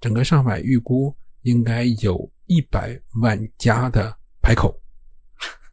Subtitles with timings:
[0.00, 4.74] 整个上海预估应该有一百万家的排口。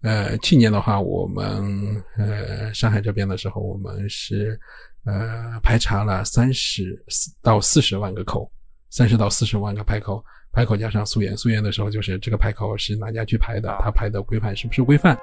[0.01, 4.59] 呃，去年的话，我们呃上海这边的时候，我们是
[5.03, 7.03] 呃排查了三十
[7.41, 8.51] 到四十万个口，
[8.89, 15.17] 三十到四十万个排口，排口加上溯源，溯源的时候就是这个排口是哪家去排的，他排的规范是不是规范？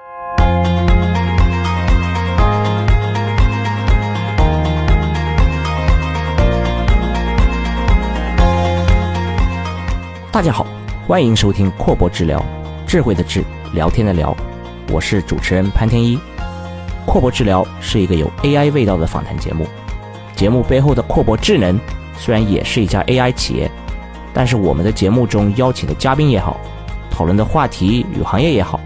[10.33, 10.65] 大家好，
[11.07, 12.43] 欢迎收听阔博治疗，
[12.87, 14.35] 智慧的智，聊天的聊。
[14.91, 16.17] 我是主持人潘天一，
[17.05, 19.67] 阔博治疗是一个有 AI 味道的访谈节目。
[20.35, 21.79] 节目背后的阔博智能
[22.17, 23.69] 虽然也是一家 AI 企业，
[24.33, 26.59] 但是我们的节目中邀请的嘉宾也好，
[27.11, 28.79] 讨论的话题与行业也好，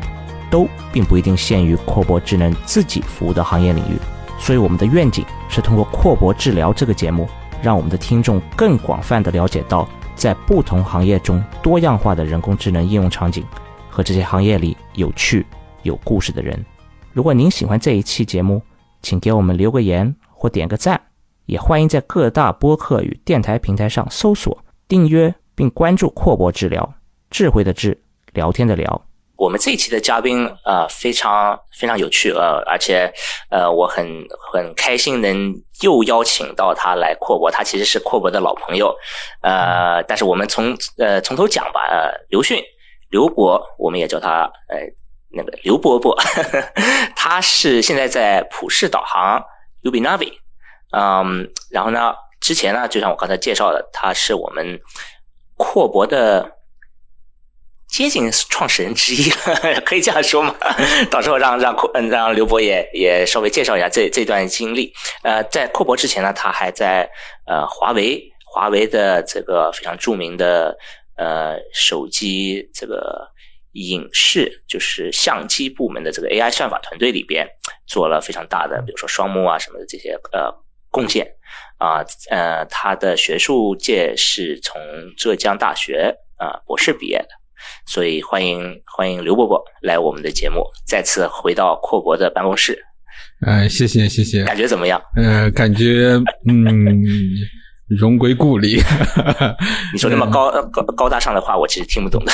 [0.52, 3.98] 都并不一定限于阔博智能自己服务的行业领域。
[4.38, 7.26] 所以我们的愿景是通过阔博治疗这个节目，
[7.62, 13.46] 让我们的听众更广泛的了解到在不同行业中多样化的人工智能应用场景
[13.90, 15.46] 和这些行业里有趣。
[15.84, 16.66] 有故事的人，
[17.14, 18.62] 如果您喜欢这一期节目，
[19.02, 21.00] 请给我们留个言或点个赞，
[21.46, 24.58] 也欢迎在各大播客与电台平台上搜索、
[24.88, 26.94] 订阅并关注“阔博治疗”，
[27.32, 27.98] 智慧的智，
[28.34, 29.02] 聊天的聊。
[29.38, 33.12] 我们这一期的嘉宾呃非常非常有趣呃，而且
[33.50, 34.06] 呃我很
[34.52, 38.96] 很开心能又邀请到他来阔博，他其实是阔博的老朋友，
[39.42, 42.62] 呃，但是我们从呃从头讲吧，呃，刘迅，
[43.12, 44.78] 刘博，我们也叫他呃。
[45.30, 46.18] 那个刘伯伯，
[47.14, 49.44] 他是现在在普世导航
[49.84, 50.32] Ubinavi，
[50.92, 54.80] 嗯，然后呢，之前呢，就像我刚才介绍的，他是我们
[55.58, 56.50] 阔博的
[57.98, 60.56] 接近创始人之一了， 可以这样说吗？
[61.10, 64.94] 到时候让让阔让刘博也也稍微介绍一下这这段经历。
[65.24, 67.10] 呃，在阔博之前呢，他还在
[67.48, 70.78] 呃华为华为的这个非常著名的
[71.16, 73.28] 呃手机这个。
[73.74, 77.48] 影视就是相机部门的这个 AI 算法团队里边
[77.86, 80.52] 做了非常大的，比如说双目啊什么的这些呃
[80.90, 81.28] 贡献
[81.78, 84.82] 啊呃，他的学术界是从
[85.16, 87.28] 浙江大学啊博士毕业的，
[87.86, 92.78] 所以欢迎欢迎刘伯伯来我们的节目，再次回到阔博的办公室。
[93.46, 95.02] 嗯，谢谢谢谢，感觉怎么样？
[95.16, 97.04] 呃，感觉嗯。
[97.88, 98.82] 荣归故里，
[99.94, 102.34] 你说那么高高高大上的话，我其实听不懂的。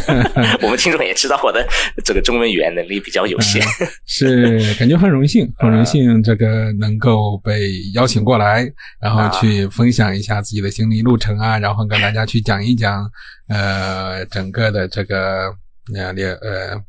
[0.60, 1.66] 我们听众也知道我的
[2.04, 3.62] 这个中文语言能力比较有限，
[4.04, 13.10] 是感觉很荣幸，很荣幸这个能够被邀请过来，然后去分享一下自己的心理路程啊，然后跟大家去讲一讲
[13.48, 15.46] 呃整个的这个
[15.94, 16.12] 呃
[16.42, 16.82] 呃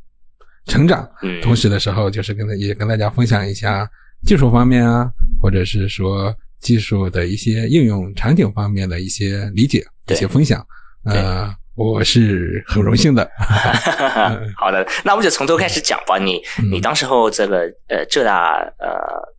[0.66, 1.10] 成长，
[1.42, 3.90] 同时的时候就是跟也跟大家分享一下
[4.26, 5.10] 技术方面啊，
[5.42, 6.36] 或者是说。
[6.62, 10.66] 技术的一些应用场景方面的一些理解、一些分享，
[11.06, 13.30] 呃，我是很荣幸的。
[14.56, 16.18] 好的，那我们就从头开始讲吧。
[16.20, 16.40] 你
[16.72, 18.88] 你当时候这个呃浙大呃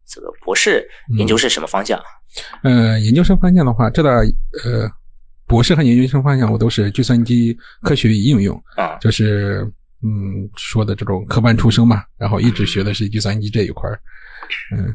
[0.07, 0.85] 这个博士
[1.17, 1.99] 研究是什么方向？
[2.65, 4.11] 呃，研究生方向的话，浙大
[4.65, 4.91] 呃
[5.47, 9.63] 博士和研究生方向我都是计算机科学与应用啊，就是
[10.03, 14.01] 嗯说的这种科班出身嘛，然后一直学的是计算机这一块儿，
[14.77, 14.93] 嗯。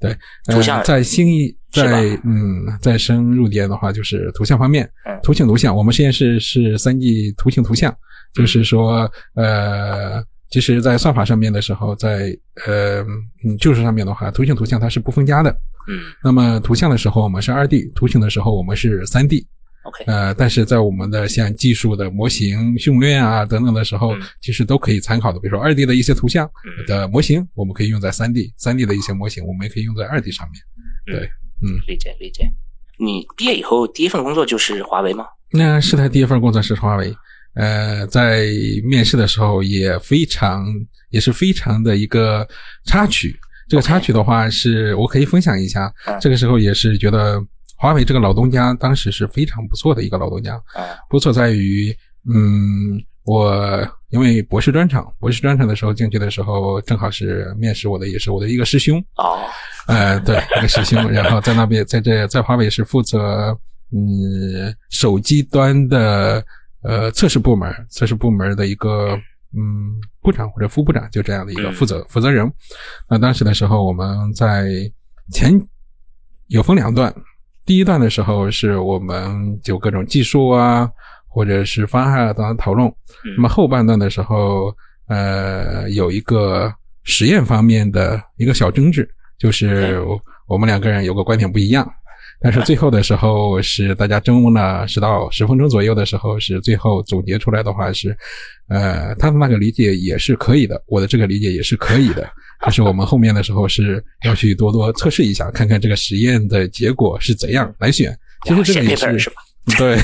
[0.00, 0.16] 对，
[0.46, 4.88] 图像在新一在嗯再深入点的话，就是图像方面，
[5.22, 5.74] 图形图像。
[5.74, 7.94] 我们实验室是三 D 图形图像，
[8.34, 12.36] 就是说呃，其实，在算法上面的时候，在
[12.66, 13.02] 呃
[13.44, 15.50] 嗯技术上面的话，图形图像它是不分家的。
[15.88, 19.46] 嗯，那么图像的时候我们是二 D，图形的时候我们是三 D。
[19.84, 25.40] OK，呃，但是在我们的像技术的模型训练啊等等的时候，其实都可以参考的。
[25.40, 26.48] 比如说二 D 的一些图像
[26.86, 30.60] 的模型，我们可以用在三 D；三 D 的一些模型，我们也可以用在二 D 上面。
[31.06, 31.30] 对，嗯，
[31.86, 32.50] 理解理解。
[32.98, 35.26] 你毕业以后第一份工作就是华为吗？
[35.52, 37.14] 那是他第一份工作是华为。
[37.54, 38.46] 呃，在
[38.84, 40.66] 面试的时候也非常
[41.10, 42.46] 也是非常的一个
[42.84, 43.38] 插曲。
[43.68, 45.92] 这个插曲的话，是我可以分享一下。
[46.20, 47.40] 这个时候也是觉得。
[47.82, 50.62] 华为这个老东家当时是非常不错的一个老东家，
[51.08, 51.90] 不错在于，
[52.30, 59.38] 嗯，我因为博士专场，博士专场的时候进去的时候，正好是面试我的也是我的一个师兄，哦，
[59.86, 63.56] 呃，对，一个师兄，然后在那边在这在华为是负责
[63.92, 66.44] 嗯手机端的
[66.82, 69.16] 呃测试部门，测试部门的一个
[69.56, 72.50] 嗯部长或者副部长，就这样的一个负责负责人。
[73.08, 74.68] 那当时的时候我们在
[75.32, 75.52] 前
[76.48, 77.14] 有分两段。
[77.66, 80.90] 第一段的时候是我们就各种技术啊，
[81.30, 82.92] 或者是方案啊等讨论。
[83.36, 84.74] 那么后半段的时候，
[85.08, 86.72] 呃，有一个
[87.04, 89.98] 实验方面的一个小争执，就是
[90.48, 91.90] 我们两个人有个观点不一样。
[92.42, 98.16] 但是最后的时候是大家争论了十到十分钟左右的时候，是最后总结出来的话是，
[98.68, 102.26] 呃，他的那个理解也是可以的，我的这个理解也是可以的。
[102.62, 108.16] 但是我们后面的时候是要去多多测试一下，看看这个实验的结果是怎样来选。
[108.46, 109.30] 其实这个也是
[109.78, 109.96] 对，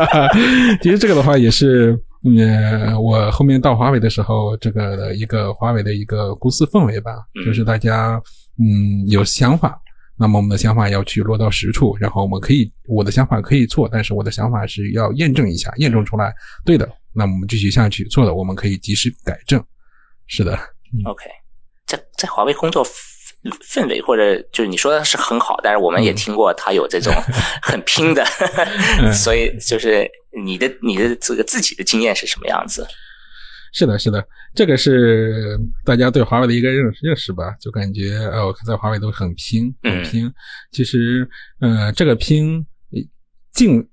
[0.82, 7.12] 其实这个的话也是，嗯，我后面到华为的时候，这个的一个华为的一个公司氛围吧，
[7.44, 8.20] 就是大家
[8.58, 9.80] 嗯有想法。
[10.16, 16.32] 那么我们的想法要去落到实处，然后我们可以，我的想法可以错，但是我的想法是要验证一下，验证出来
[16.64, 19.60] 对的，那么我们继续下去；错的，我们可以及时改正。
[20.28, 20.52] 是的
[21.04, 21.24] ，OK，
[21.84, 22.86] 在在华为工作
[23.62, 27.12] 氛围或者就是你说的是很好，但是我们也听过他有这种
[27.62, 28.24] 很拼的，
[29.12, 30.10] 所以就是
[30.44, 32.86] 你的你的这个自己的经验是什么样子？
[33.72, 34.24] 是的，是的，
[34.54, 37.52] 这个是大家对华为的一个认认识吧？
[37.60, 40.32] 就感觉呃，我在华为都很拼，很拼。
[40.70, 41.28] 其实，
[41.60, 42.64] 呃，这个拼
[43.52, 43.84] 进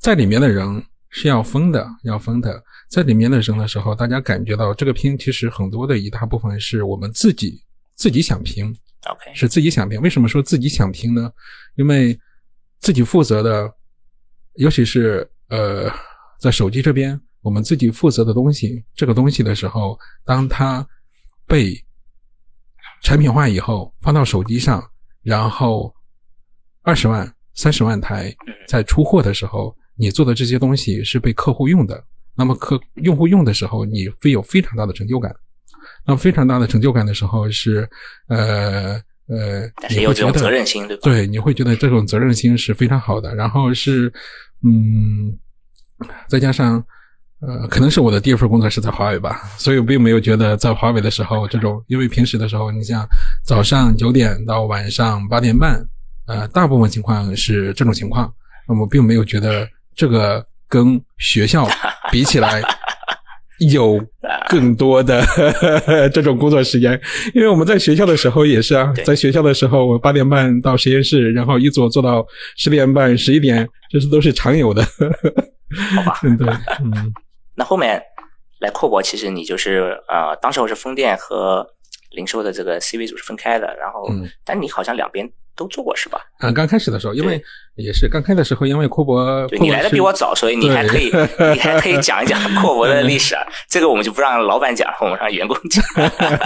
[0.00, 2.62] 在里面的人是要分的，要分的。
[2.88, 7.62] 在里面的人的时候，大家感觉到这个拼其实很多的一大部分是我们自己
[7.94, 8.74] 自己想拼
[9.08, 10.00] ，OK，是自己想听。
[10.00, 11.30] 为什么说自己想听呢？
[11.76, 12.18] 因为
[12.78, 13.72] 自己负责的，
[14.54, 15.90] 尤其是呃，
[16.38, 17.20] 在手机这边。
[17.40, 20.86] 我们自己负责的东西，这个东西的时候，当它
[21.46, 21.72] 被
[23.00, 24.82] 产品化以后，放到手机上，
[25.22, 25.94] 然后
[26.82, 28.34] 二十万、三十万台
[28.66, 32.04] 在出货的时候，你做的这些东西是被客户用的。
[32.34, 35.34] 那么客用户用的时候，你会有非常大的成就感。
[36.06, 37.88] 那非常大的成就感的时候是，
[38.28, 41.02] 呃呃，但是有这种责任心，对吧？
[41.04, 43.34] 对，你会觉得这种责任心是非常好的。
[43.34, 44.12] 然后是，
[44.64, 45.36] 嗯，
[46.28, 46.84] 再加上。
[47.40, 53.08] 呃，可能是我的第一份工作是在华为吧，所以我并没有觉得在华为的时候这种，因为平时的时候，你像
[53.44, 55.80] 早上九点到晚上八点半，
[56.26, 58.28] 呃，大部分情况是这种情况，
[58.66, 61.64] 那么并没有觉得这个跟学校
[62.10, 62.60] 比起来
[63.72, 64.00] 有
[64.48, 65.22] 更多的
[66.12, 67.00] 这种工作时间，
[67.34, 72.26] 因为我们在学校的时候也是啊，在学校的时候，我八点半到实验室，然后一做做到
[72.56, 76.20] 十点半、十一点，这是都是常有的，好吧？
[76.38, 76.48] 对，
[76.84, 77.12] 嗯。
[77.56, 78.00] 那后面
[78.60, 81.66] 来扩博，其实你就是呃，当时我是风电和
[82.12, 84.08] 零售的这个 CV 组是分开的，然后，
[84.44, 85.28] 但你好像两边
[85.58, 86.20] 都做过是吧？
[86.40, 87.42] 嗯，刚开始的时候，因为
[87.74, 91.10] 也是刚开的时候，因为库博，你来的比我早，所以你还可以，
[91.52, 93.34] 你还可以讲一讲 库博的历史。
[93.68, 95.84] 这个我们就不让老板讲，我们让员工讲。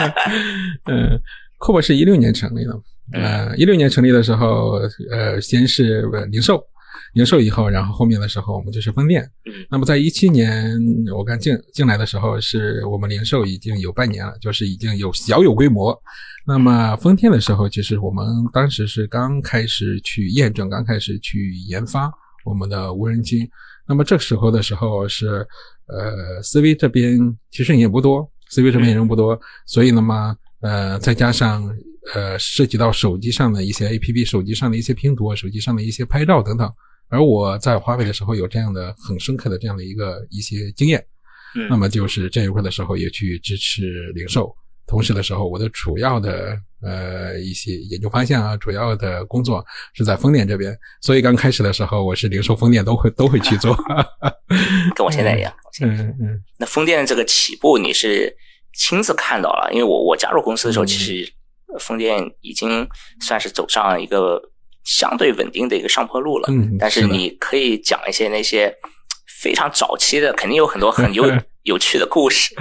[0.91, 1.20] 嗯，
[1.59, 2.73] 库博是一六年成立的，
[3.12, 4.81] 呃，一六年成立的时候，
[5.11, 6.67] 呃，先是零售。
[7.14, 9.29] 零售以后，然后后面的时候我们就是分店。
[9.70, 10.79] 那么在一七年
[11.14, 15.97] 我刚进进来的时候，是我们零售已经有半年了，就是已经有小有规模。
[16.47, 22.11] 那么分店的时候，其实我们当时是刚开始去验证，刚开始去研发
[22.44, 23.49] 我们的无人机。
[23.87, 25.47] 那么这时候的时候是，
[25.87, 27.19] 呃，CV 这边
[27.50, 31.69] 其实人也不多，CV 这边人不多，所以那么呃再加上
[32.15, 36.73] 呃涉及到手机上的一些 APP，手机上的一些拼图，手机上的一些拍照等等。
[37.12, 40.99] 而我在华为的时候有这样的很深刻的这样的一个一些经验，
[41.55, 44.50] 嗯，那么就是这一块的时候也去支持零售，
[44.87, 49.62] 同时的时候我的主要的呃一些研究方向啊，主要的工作
[49.93, 53.76] 是在风电这边，所以刚开始的时候我是零售风电都会都会去做，
[54.97, 56.43] 跟我现在一样，嗯嗯。
[56.58, 58.34] 那风电这个起步你是
[58.75, 61.31] 亲自看到了，因为我我加入公司的时候，其实
[61.79, 62.89] 风电已经
[63.20, 64.41] 算是走上一个。
[64.84, 68.74] 相对稳定的一个上坡路了，嗯，但是你可以讲一些那些
[69.41, 71.24] 非常早期的，肯定有很多很有
[71.62, 72.55] 有趣的故事。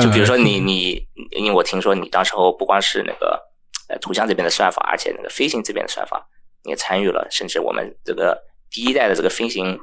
[0.00, 3.40] 就比如说 你你，因为我听说你当时候不光是那个
[3.88, 6.26] 呃图像这边的算法，而且那个飞行这边的算法
[6.64, 8.36] 你也参与了，甚至我们这个
[8.70, 9.78] 第一代的这个飞行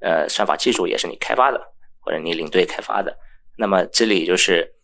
[0.00, 1.60] 呃算法技术也是你开发的，
[2.00, 3.16] 或者你领队开发的。
[3.58, 4.74] 那么这里就是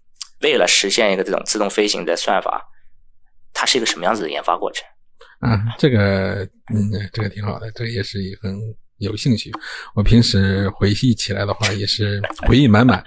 [0.40, 2.62] 为了实现一个这种自动飞行的算法，
[3.52, 4.84] 它是一个什么样子的研发过程？
[5.42, 8.56] 啊，这个，嗯，这个挺好的，这个也是很
[8.98, 9.50] 有兴趣。
[9.92, 13.02] 我平时回忆起来的话，也是回忆满满。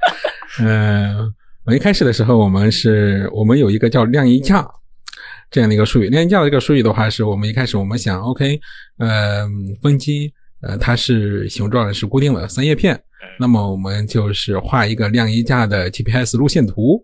[0.60, 1.34] 嗯，
[1.66, 4.70] 我一开始的时候，我们是我们有一个叫晾衣架
[5.50, 6.10] 这样的一个术语。
[6.10, 8.60] 晾衣架的这个术语的话，是我们一开始我们想，OK，
[8.98, 9.48] 呃，
[9.82, 13.02] 风机，呃，它是形状是固定的三叶片，
[13.40, 17.02] 那么我们就是画一个晾衣架的 GPS 路线图，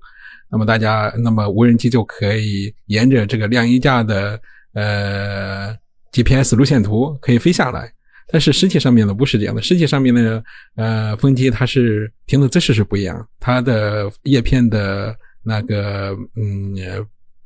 [0.52, 4.38] 那么大家，那么无人机就可以沿着这个晾衣架的。
[4.74, 5.76] 呃
[6.12, 7.92] ，GPS 路线图可以飞下来，
[8.28, 9.62] 但是实际上面呢不是这样的。
[9.62, 10.44] 实际上面的，
[10.76, 16.76] 呃，风机它是停的姿势是不一样，它的叶片的那个嗯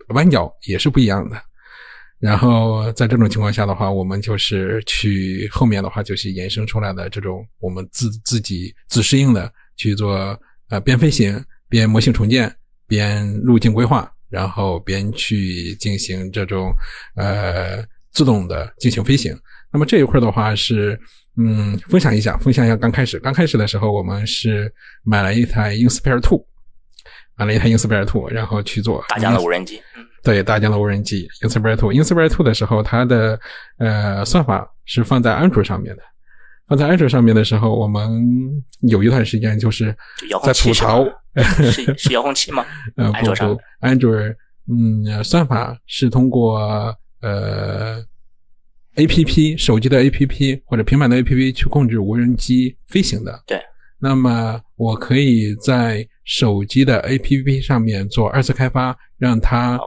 [0.10, 1.36] 弯角也是不一样的。
[2.18, 10.40] 然后在这种情况下的话，我们就是去后面的话就是衍生出来的这种我们自自己自适应的去做
[10.70, 12.52] 呃边飞行边模型重建
[12.88, 16.74] 边路径规划，然后边去进行这种
[17.16, 19.34] 呃自动的进行飞行。
[19.72, 21.00] 那么这一块的话是
[21.38, 24.72] 嗯分享一下，分享一下刚开始刚开始的时候我们是
[25.04, 26.46] 买了一台 Inspire Two。
[27.38, 29.82] 买了一台 Inspire Two，然后去做大疆的无人机。
[30.24, 31.92] 对，大疆的无人机 Inspire Two。
[31.92, 33.38] Inspire Two 的时候，它的
[33.78, 36.02] 呃算法是放在安卓上面的。
[36.68, 38.24] 放在安卓上面的时候，我们
[38.88, 39.94] 有一段时间就是
[40.46, 41.06] 在吐槽，
[41.72, 42.66] 是是遥控器吗？
[42.96, 44.12] 呃，不不，安卓
[44.68, 48.04] 嗯，算法是通过呃
[48.96, 53.44] A P P 手机的 A P P 或者平板的 A P P 去控制无人机飞行的。
[53.46, 53.62] 对。
[53.98, 59.80] 那么我可以在手机的 APP 上面做二次开发，让它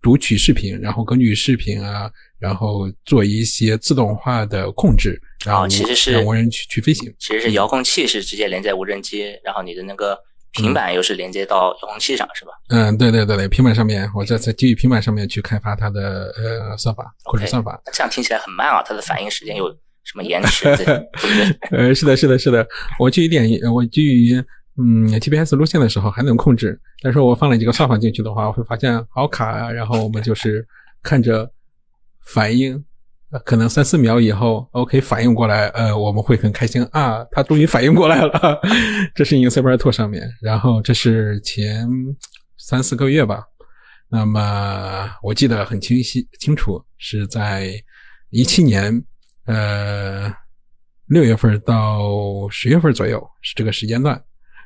[0.00, 7.14] 读取视频，然后根据视频啊，然后做一些自动化的控制，然后其实是让无人去去飞行。
[7.18, 10.18] 其实是遥控器是直接连在无人机，然后你的那个
[10.54, 12.52] 平板又是连接到遥控器上，是吧？
[12.68, 17.80] 嗯，对对对对，平板上面我在在基于平板上面去开发它的呃算法或者算法。
[17.92, 19.68] 这样听起来很慢啊，它的反应时间有
[20.04, 20.68] 什么延迟？
[21.70, 22.66] 呃，是的，是的，是的，
[22.98, 24.42] 我基于点我基于。
[24.76, 29.70] 嗯，GPS 路线的时候还能控制，但是我放了几个算法进去的话，我会发现好卡啊。
[29.70, 30.66] 然后我们就是
[31.00, 31.48] 看着
[32.26, 32.84] 反应，
[33.40, 38.60] 可能三四秒以后，OK 反应过来，呃，我们会很开心啊，他终于反应过来了。
[39.14, 41.88] 这是 Inspire Two 上面，然后这是前
[42.56, 43.44] 三四个月吧。
[44.08, 47.72] 那么我记得很清晰清楚，是在
[48.30, 49.04] 一七年，
[49.46, 50.32] 呃，
[51.06, 54.22] 六月份到十月份左右是这个时间段。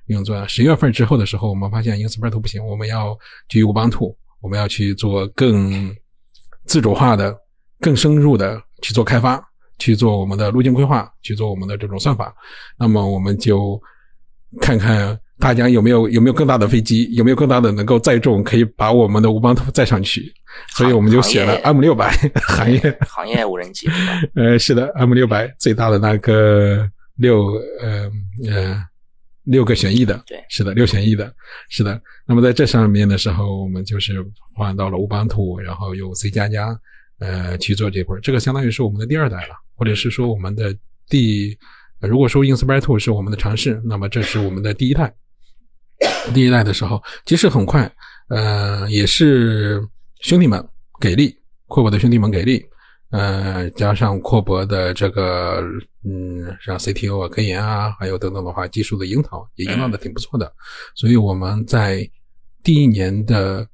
[0.07, 3.17] 用作十月份之后的时候，我们发现 Inspire 不行，我们要
[3.49, 5.95] 基于 Ubuntu，我们要去做更
[6.65, 7.35] 自主化的、
[7.81, 9.43] 更深入的去做开发，
[9.79, 12.35] 去做我们的路径规划，去做我们的这种算法。
[12.79, 13.81] 那么我们就
[14.61, 20.33] 看看大疆有没有有没有更大的飞机，有没有更大的能够载重，可以把我们的 Ubuntu 载上去。
[20.71, 22.11] 所以我们就选了 M 六百
[22.43, 23.89] 行业 行业无人机。
[24.35, 28.11] 呃，是的，M 六百最大的那个六呃
[28.51, 28.85] 呃。
[29.45, 31.33] 六个旋翼的，对，是的，六旋翼的，
[31.71, 31.99] 是的。
[32.27, 34.23] 那么在这上面的时候，我们就是
[34.55, 36.79] 换到了乌邦图，然后用 C 加加，
[37.19, 40.75] 呃，去做这块这个相当于是我们的第二代了，或者是说我们的
[41.09, 41.57] 第，
[42.01, 45.15] 如果说 Inspire Two 是我们的尝试，那么这是我们的第一代。
[46.33, 47.91] 第一代的时候，其实很快，
[48.29, 49.83] 呃，也是
[50.21, 50.65] 兄弟们
[51.01, 52.65] 给力，阔博的兄弟们给力。
[53.11, 55.63] 呃，加上阔博的这个，
[56.05, 60.53] 嗯，像 CTO 啊、科研啊，还有等等的话，技术的樱桃也引导的挺不错的。
[60.95, 62.07] 所以我们在
[62.63, 63.67] 第一年的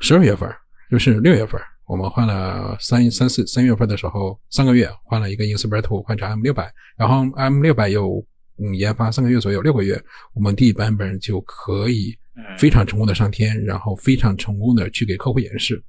[0.00, 0.46] 十二月份，
[0.90, 8.24] 就是六月份，我们换了三三四三月份的时候，三个月换了一个 Inspire Two 换成 M 六百，然后 M 六百有
[8.58, 10.02] 嗯研发三个月左右，六个月，
[10.34, 12.16] 我们第一版本就可以
[12.58, 15.82] 非常成功的上天，然后非常成功的去给客户演示。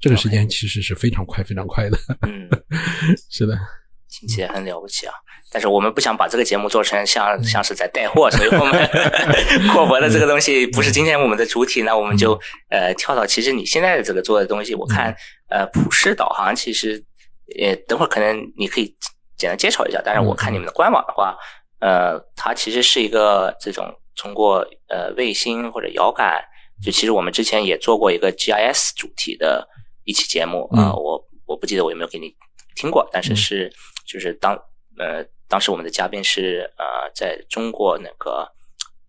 [0.00, 1.96] 这个时间其实是非常快、非常快的。
[2.26, 2.48] 嗯，
[3.30, 3.56] 是的，
[4.10, 5.12] 听起来很了不起啊！
[5.52, 8.90] 但是我们不想把这个节目做成像像是在带货，所以我们
[9.72, 11.82] 扩博的这个东西不是今天我们的主体。
[11.82, 12.38] 那我们就
[12.68, 15.16] 呃跳到其实你现在的这个做的东西，我看
[15.48, 17.04] 呃普世导航其实
[17.60, 18.96] 呃等会儿可能你可以
[19.36, 20.00] 简单介绍一下。
[20.04, 21.36] 但是我看你们的官网的话，
[21.80, 23.86] 呃，它其实是一个这种
[24.16, 26.44] 通过呃卫星或者遥感，
[26.82, 29.68] 就其实我们之前也做过一个 GIS 主题的。
[30.08, 32.32] 一期节目啊，我我不记得我有没有给你
[32.76, 33.68] 听过，但是是
[34.06, 34.54] 就是当
[35.00, 38.48] 呃当时我们的嘉宾是呃在中国那个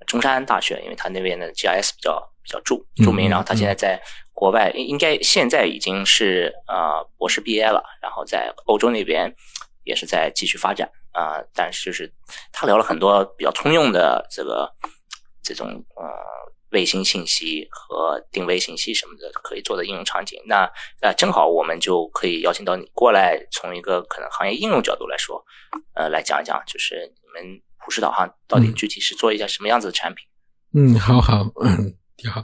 [0.07, 4.01] 中山大学，因为他那边的 GIS 比较比较著著名，然后他现在在
[4.39, 9.33] 国外应应该现在已经是呃博士毕业了，然后在欧洲那边
[9.83, 12.13] 也是在继续发展啊，但是就是
[12.53, 14.71] 他聊了很多比较通用的这个
[15.41, 16.05] 这种呃。
[16.71, 20.69] 卫星信息和定位信息什么的可以做的应用场景，那
[21.01, 25.41] 那正好我们就可以邀请到你过来，从一个可能行业应用角度来说，
[25.95, 30.27] 呃，来讲一讲，就是你们普世导航到底具体是做一下什么样子的产品？
[30.75, 32.43] 嗯，好好，嗯，挺好。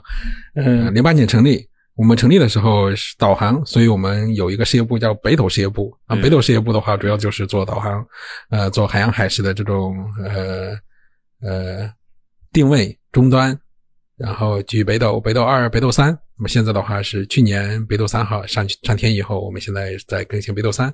[0.56, 6.16] 嗯，零八年成立，我们成立的时候是导航，所以我们有一个事业部叫北斗事业部啊。
[6.16, 8.04] 北斗事业部的话，主要就是做导航，
[8.50, 10.76] 呃，做海洋海事的这种呃
[11.40, 11.90] 呃
[12.52, 13.58] 定位终端。
[14.16, 20.92] 然后基于北斗、北斗二、北斗三，那么现在的话是去年北斗三号上上天以后，我们现在在更新北斗三，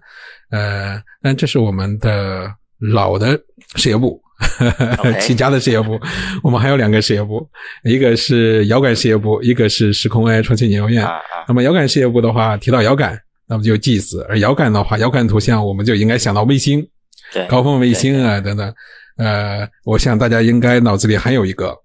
[0.50, 3.38] 呃，但这是我们的老的
[3.75, 4.23] 事业部，
[5.20, 5.99] 起家的事业部，
[6.42, 7.49] 我们还有两个事业部，
[7.85, 11.06] 一个是遥感事业部，一个是时空 AI 创新研究院。
[11.47, 13.18] 那么遥感事业部的话，提到遥感。
[13.52, 16.88] 那么就祭祀；而遥感的话，遥感图像我们就应该想到卫星，
[17.32, 18.73] 对，高峰卫星啊等等。
[19.16, 21.76] 呃，我想大家应该脑子里还有一个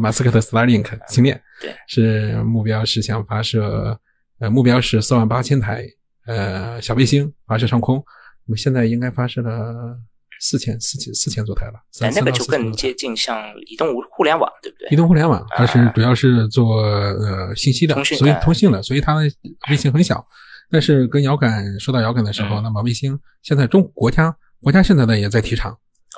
[0.00, 3.96] 马斯克的 Starlink 星链，对，是目标是想发射，
[4.40, 5.84] 呃，目标是四万八千台
[6.26, 7.96] 呃小卫星发射上空。
[7.96, 9.96] 我们现在应该发射了
[10.40, 14.88] 四千四千四千多台了，哎，那个就更接近像移动互联网，对不对？
[14.90, 19.30] 移动互联网，它是主要是做呃信息的，所以通信的，所以它的
[19.70, 20.26] 卫星很小。
[20.70, 25.76] 但是跟遥感说到遥感的时候，那么卫星现在中国家国家现在呢也在提倡。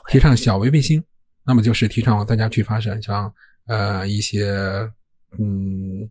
[0.08, 1.02] 提倡小微卫星，
[1.44, 3.32] 那么就是提倡大家去发射，像
[3.66, 4.50] 呃一些
[5.38, 6.08] 嗯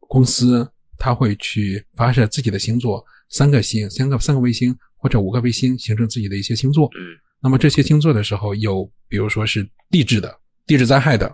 [0.00, 0.68] 公司，
[0.98, 6.86] 他会去发射自己的星座，三个星、三个三个卫星或者五个卫星，形成自己的一些星座。
[6.98, 10.34] 嗯，那么这些星座的时候，有比如说是地质的、
[10.66, 11.32] 地质灾害的，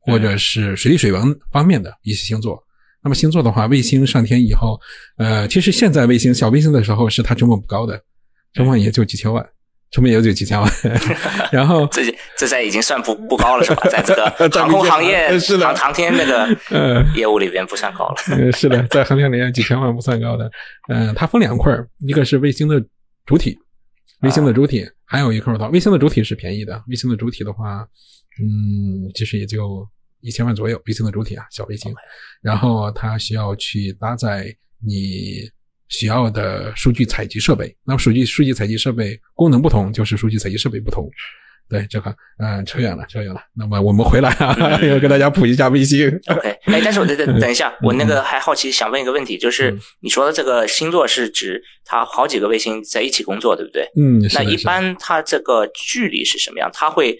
[0.00, 2.62] 或者是水利水文方面的一些星座。
[3.02, 4.80] 那么星座的话，卫星上天以后，
[5.18, 8.02] 呃，其实现在卫星小卫星的时候，是它成本不高的，
[8.52, 9.44] 成本也就几千万。
[9.90, 10.68] 成本也就几千万，
[11.52, 12.02] 然后这
[12.36, 13.82] 这在已经算不不高了，是吧？
[13.88, 14.28] 在这个
[14.58, 16.48] 航空行业、是的航航天那个
[17.14, 18.16] 业务里边不算高了。
[18.32, 20.50] 嗯，是的，在航天里面几千万不算高的。
[20.88, 22.84] 嗯，它分两块一个是卫星的
[23.26, 23.58] 主体，
[24.22, 26.82] 卫星的主体，还有一块的卫星的主体是便宜的。
[26.88, 27.88] 卫星的主体的话，
[28.40, 29.88] 嗯，其实也就
[30.20, 30.80] 一千万左右。
[30.86, 31.94] 卫星的主体啊，小卫星，
[32.42, 35.50] 然后它需要去搭载你。
[35.90, 41.08] 需要的数据采集设备，那么数据数据采集设备功能不同，就是数据采集设备不同。
[41.68, 43.40] 对，这个嗯，扯远了，扯远了。
[43.56, 46.08] 那么我们回来啊， 要跟大家普一下卫星。
[46.26, 53.88] OK，哎，但是我等等等一下，我那个还好奇，想问一个问题，就是你说的这个星座是指它好几个卫星在一起工作，对不对？
[53.96, 56.70] 嗯，那一般它这个距离是什么样？
[56.72, 57.18] 它会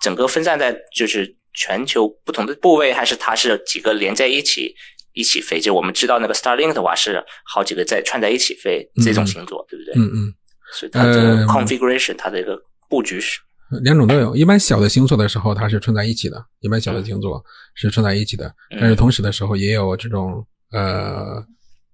[0.00, 4.74] 整个分散在就是全球不同的部位，还是它是几个连在一起？
[5.12, 9.94] 一起飞，就我们知道那个 Starlink 的话是好几个在串在一起飞这种星座，对不对？
[9.96, 10.34] 嗯嗯。
[10.72, 12.56] 所以它这个 configuration 它的一个
[12.88, 13.40] 布局是
[13.82, 14.34] 两种都有。
[14.34, 17.42] 一般小的星座的时候，它是串在一起的；一般小的星座
[17.74, 18.52] 是串在一起的。
[18.70, 21.44] 但是同时的时候，也有这种呃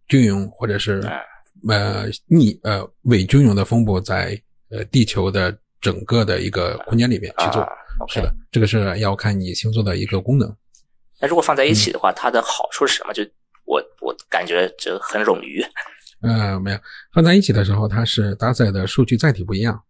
[0.09, 1.01] 均匀或者是
[1.69, 7.67] 呃逆呃伪均匀的分布在呃地球的整个的一个空间里面去做。
[8.09, 10.55] 是的，这个是要看你星座的一个功能。
[11.21, 13.13] 那如果放在一起的话，它的好处是什么？
[13.15, 13.23] 就
[13.65, 15.65] 我我感觉这很冗余。
[16.23, 16.79] 呃，没有
[17.13, 19.83] 放在一起的时候，它是搭载的数据载体不一样。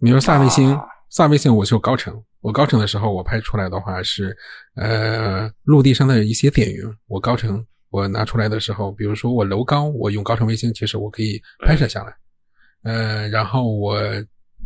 [0.00, 0.76] 比如萨卫星，
[1.14, 4.36] 萨卫星我就高程，我高程的时候我拍出来的话是
[4.74, 6.82] 呃陆地上的一些点云。
[7.06, 12.12] 我高程我拿出来的时候，比如说我楼高，我用高程卫星，其实我可以拍摄下来。
[12.82, 13.96] 呃，然后我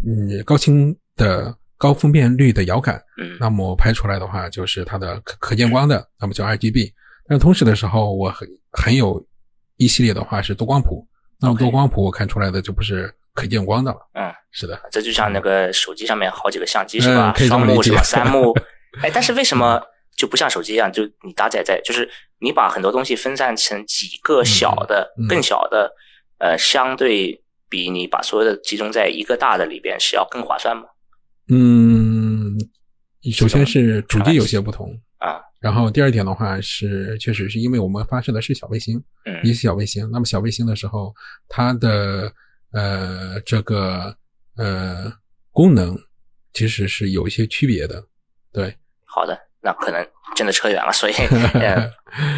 [0.06, 1.54] 嗯高清的。
[1.80, 3.00] 高分辨率的遥感，
[3.38, 6.92] 那么拍出来的话就是它的可可见光的，那么叫 RGB。
[7.28, 9.24] 但同时的时候，我很很有
[9.76, 11.06] 一系列的话是多光谱，
[11.38, 13.98] 那么多光谱我看出来的就不是可见光的了。
[14.14, 17.32] 嗯，是的，这就像那个手机上面好几个相机是吧？
[17.36, 18.02] 双目是吧？
[18.02, 18.52] 三目。
[19.00, 19.80] 哎，但是为什么
[20.16, 25.92] 就不像手机一样，就你搭载在，就是你把很多东西分散成几个小的、更小的，
[26.38, 30.84] 呃，相对比你把所有的集中在一个大的里边是要更划算吗？
[31.50, 32.58] 嗯，
[33.32, 41.14] 首先是主机有些不同啊，然后第二点的话是，确实是因为我们发射的是小卫星，嗯，一些小卫星，那么小卫星的时候，
[41.48, 42.32] 它的
[42.72, 44.16] 呃这个
[44.56, 45.12] 呃
[45.50, 45.96] 功能
[46.52, 48.04] 其实是有一些区别的，
[48.52, 48.76] 对。
[49.04, 51.90] 好的，那可能真的扯远了，所以呃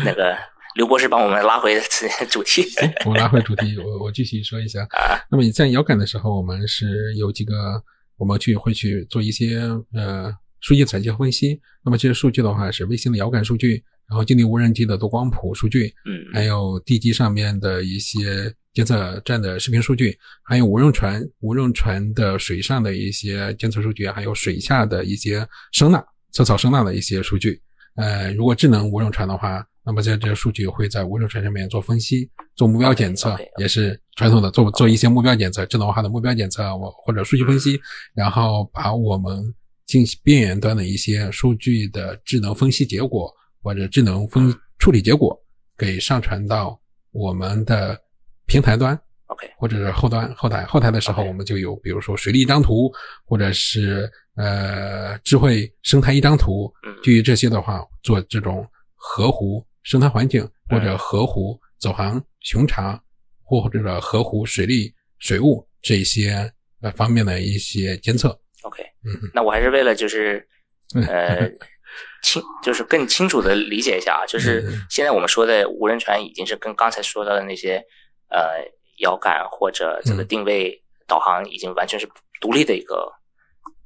[0.04, 0.36] 那个
[0.76, 1.80] 刘博士帮我们拉回
[2.28, 2.64] 主题，
[3.04, 5.18] 我拉回主题，我我继续说一下啊。
[5.30, 7.82] 那么你在遥感的时候，我们是有几个。
[8.20, 9.60] 我们去会去做一些
[9.94, 11.58] 呃数据采集和分析。
[11.82, 26.02] 那么这些数据的话是卫星的遥感数据，然后近地无人机的多光谱数据，嗯，还有地基上面的一些监测站的视频数据，还有无人船无人船的水上的一些监测数据，还有水下的一些声呐
[26.32, 27.60] 测草声呐的一些数据。
[27.96, 29.66] 呃，如果智能无人船的话。
[29.82, 37.80] 那么，在这些数据会在无人船上面做分析、做目标检测，也是传统的做做一些目标检测、智能化的目标检测，我或者数据分析，
[38.14, 39.42] 然后把我们
[39.86, 45.34] 进行边缘端的一些数据的智能分析结果或者智能分处理结果
[45.78, 46.78] 给上传到
[47.10, 47.98] 我们的
[48.50, 52.92] 平台端，OK，或者是后端后台后台的时候，我们就有比如说水利一张图，
[53.24, 56.72] 或者是呃智慧生态一张图，
[57.04, 59.64] 基于这些的话做这种河湖。
[59.82, 63.02] 生态环境或者河湖走航巡查，
[63.42, 68.38] 或者河湖水利水务这些呃方面的一些监测。
[68.60, 70.46] OK，嗯，那我还是为了就是
[71.08, 71.50] 呃
[72.22, 77.82] 清就是更清楚的理解一下啊，就是现在我们说的无人船已经是跟刚才说到的那些
[78.30, 78.64] 呃
[78.98, 82.08] 遥感或者这个定位导航已经完全是
[82.40, 83.12] 独立的一个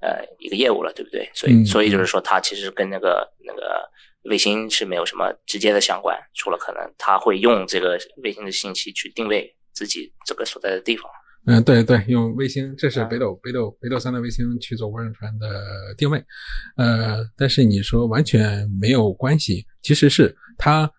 [0.00, 1.28] 呃一个业务了，对不对？
[1.34, 3.88] 所以嗯所以就是说，它其实跟那个那个
[4.24, 11.10] 卫星是没有什么直接的相关，除了可能它会用这个卫星的信息去定位自己这个所在的地方。
[11.46, 16.18] 嗯，对对，用卫星，这是啊北斗、北斗北斗三的卫星去做无人船的定位，
[16.78, 20.90] 呃，但是你说完全没有关系，其实是它按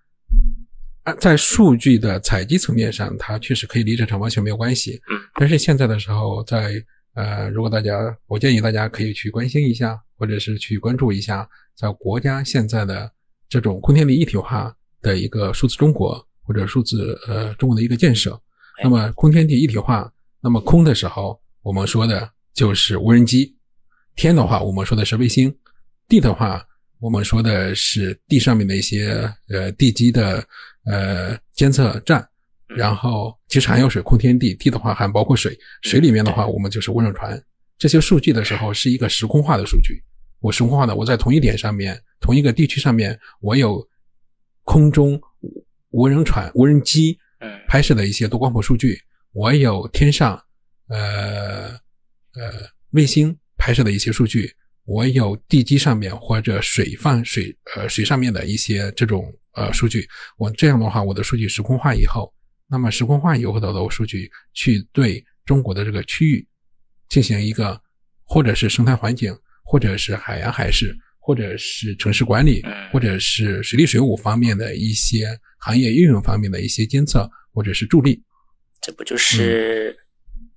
[1.14, 5.00] 在数据的采集层面上，它确实可以离这场完全没有关系。
[5.12, 13.10] 嗯，但是现在的时候，在呃，如果大家，我建议大家可以去关心一下，或者是去关注一下，在国家现在的
[13.48, 18.38] 这种空天地一体化的一个数字中国或者数字呃中国的一个建设。
[18.84, 23.54] 那么空天地一体化，那么空的时候，我们说的就是无人机；
[24.16, 25.50] 天的话，我们说的是卫星；
[26.10, 26.62] 地的话，
[27.00, 30.46] 我们说的是地上面的一些呃地基的
[30.86, 32.28] 呃监测站。
[32.68, 37.42] 然后其实还有水，空天地，地的话还包括水，水里面的话我们就是无人船。
[37.78, 40.04] 这些数据的时候是一个时空化的数据，
[40.40, 43.88] 我时空化的，我在同一点上面，同一个地区上面，我有
[44.64, 45.22] 空中
[45.92, 48.98] 无人船、无人机嗯拍摄的一些多光谱数据，
[49.32, 50.42] 我有天上
[50.88, 51.68] 呃
[52.34, 52.52] 呃
[52.92, 54.52] 卫星拍摄的一些数据，
[54.86, 62.34] 我有地基上面或者水放水呃水上面的一些这种呃数据，我这样的话，我的数据时空化以后，
[62.70, 66.48] 那么时空化以后的数据去对中国的这个区域
[67.10, 67.80] 进行一个
[68.24, 75.28] 或者是生态环境，或者是海洋海事，或者是城市管理，嗯或者是水利水务方面的一些
[75.60, 78.22] 行业应用方面的一些监测或者是助力。
[78.82, 79.96] 这不就是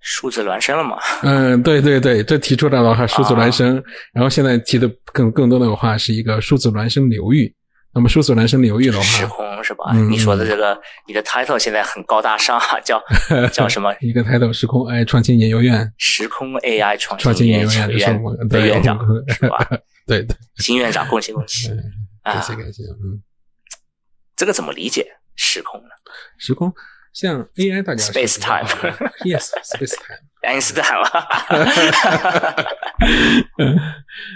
[0.01, 0.97] 数字孪生了吗？
[1.23, 3.83] 嗯，对对对，这提出来的话，数字孪生，
[4.13, 7.55] 然后现在提的更更多的话是一个数字孪生流域。
[7.99, 9.87] 那么数字孪生流域的时，空是吧？
[9.93, 13.03] 嗯你说的这个，你的 title 现在很高大上啊，叫
[13.53, 13.93] 叫什么？
[14.01, 19.67] 一个 title 时空 AI 创新研究院时空 AI 创创新研研究院院的的院长对是吧？
[20.07, 21.69] 对对，新院长，恭喜恭喜
[22.23, 22.41] 感！
[22.41, 23.21] 谢感谢，嗯，
[24.37, 25.89] 这个怎么理解时空呢？
[26.39, 26.73] 时空
[27.13, 30.19] 像 AI 大家 Space 知道的 time yes space time。
[30.43, 31.09] 爱因斯坦了，
[33.59, 33.77] 嗯，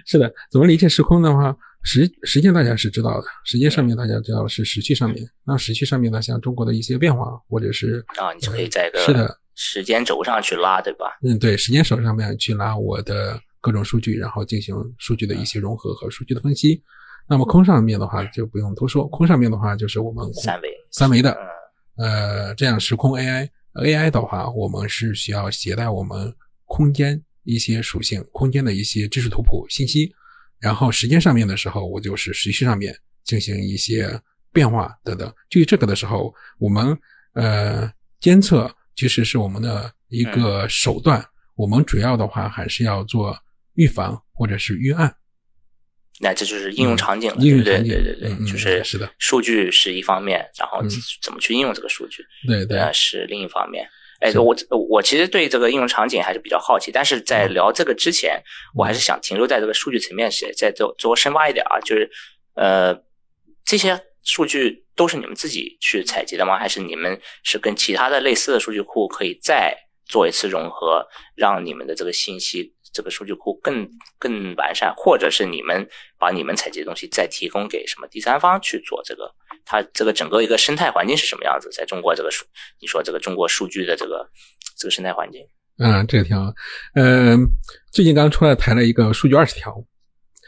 [0.05, 9.27] 是的，怎么理解时空的话，时时间大家是知道的，时间上面大家知道是时序上面，那时序上面呢，像中国的一些变化，或者是啊，你就可以在一是的。
[9.27, 11.07] 个时间轴上去拉，对吧？
[11.23, 16.83] 嗯，对，时间轴上面去拉我的各种数据，然后进行数据的一些融合和数据的分析。
[17.29, 22.09] 那么空上面的话就不用多说，空上面的话就是我们三维，三维的，嗯。
[22.09, 30.11] 呃，这样时空 AI AI 的话，我们是需要携带我们空间一些属性、空间的一些知识图谱信息，
[30.63, 34.09] 然后时间上面的时候，我就是时序上面进行一些
[34.53, 35.35] 变化等等。
[35.51, 36.97] 基于这个的时候，我们
[37.35, 41.23] 呃监测其实是我们的一个手段，
[41.57, 43.37] 我们主要的话还是要做
[43.75, 45.13] 预防或者是预案。
[46.21, 50.89] 那这就是应用场景了，应用对场景对对对对，就是是的数据是一方面，然后嗯
[51.21, 53.85] 怎么去应用这个数据，对对，呃，是另一方面。
[54.23, 54.57] 哎，我
[54.89, 57.55] 我其实对这个应用场景还是比较好奇，但是在嗯。
[57.55, 58.41] 聊这个之前，
[58.75, 62.09] 我还是想停留在这个数据层面，是再做做深挖一点啊，就是
[62.55, 62.95] 呃，
[63.65, 66.57] 这些数据都是你们自己去采集的吗？
[66.57, 71.07] 还是你们是跟其他的类似的数据库可以再做一次融合，
[71.37, 79.33] 让你们的这个信息这个数据库更更完善，或者是你们把你们采集的东西再提供给什么第三方去做这个？
[79.65, 81.71] 它这个整个一个生态环境是什么样子？
[81.71, 82.45] 在中国这个数，
[82.81, 84.29] 你说这个中国数据的这个
[84.77, 85.41] 这个生态环境
[85.79, 86.53] 嗯，这个挺好。
[86.95, 87.47] 嗯、
[87.93, 89.73] 最近刚出来谈了一个数据二十条，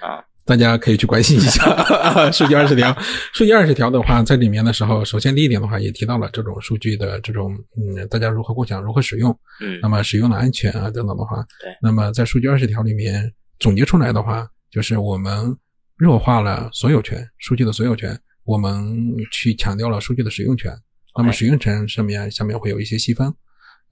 [0.03, 1.63] 啊，大家可以去关心一下。
[2.31, 2.97] 数据二十条。
[3.33, 9.31] 数据二十条的话，在里面的时候，首先第一点的话，也提到了这种数据的这种嗯，大家如何共享、如何使用，
[9.61, 9.79] 嗯。
[9.81, 11.75] 那么使用的安全啊等等的话，对。
[11.81, 15.57] 那么在数据二十条里面总结出来的话，就是我们
[15.97, 20.73] 弱化了所有权，数据的所有权，我们去强调了数据的使用权。
[21.17, 23.33] 那么使用权上面下面会有一些细分，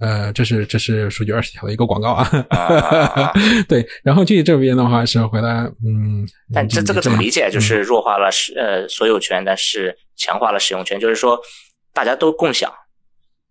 [0.02, 2.28] 呃，这是这是数据二十条的一个广告啊。
[2.50, 3.32] 啊
[3.68, 7.48] 对，然后具体这边的话是回答，嗯，但这这个怎么理解？
[7.50, 11.40] 就嗯是弱化了使呃所有权，但是强化了使用权，就是说
[11.94, 12.70] 大家都共享。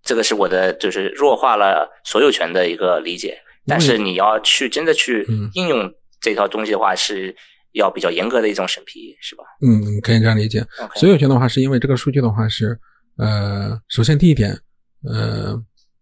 [0.03, 3.37] 这个是我的就是弱化了所有权的一个理解。
[3.67, 7.33] 但是你要去真的去嗯应用这套东西的话，是
[7.73, 10.65] 要比较严格的一种审批，是吧嗯，可以这样理解。
[10.95, 12.77] 所有权的话，是因为这个数据的话是，
[13.17, 14.51] 呃，首先第一点，
[15.07, 15.55] 呃，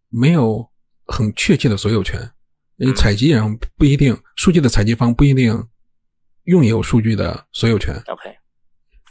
[0.09, 0.69] 没有
[1.05, 2.19] 很确切的所有权，
[2.77, 2.95] 因为嗯。
[2.95, 5.63] 采集人不一定，数据的采集方不一定
[6.45, 7.93] 拥有数据的所有权。
[8.07, 8.35] OK，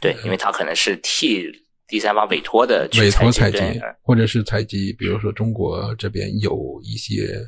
[0.01, 1.45] 对，因为他可能是替
[1.87, 3.57] 第三方委托的去委托采集
[4.01, 7.39] 或者是采集，比如说中国这边有一些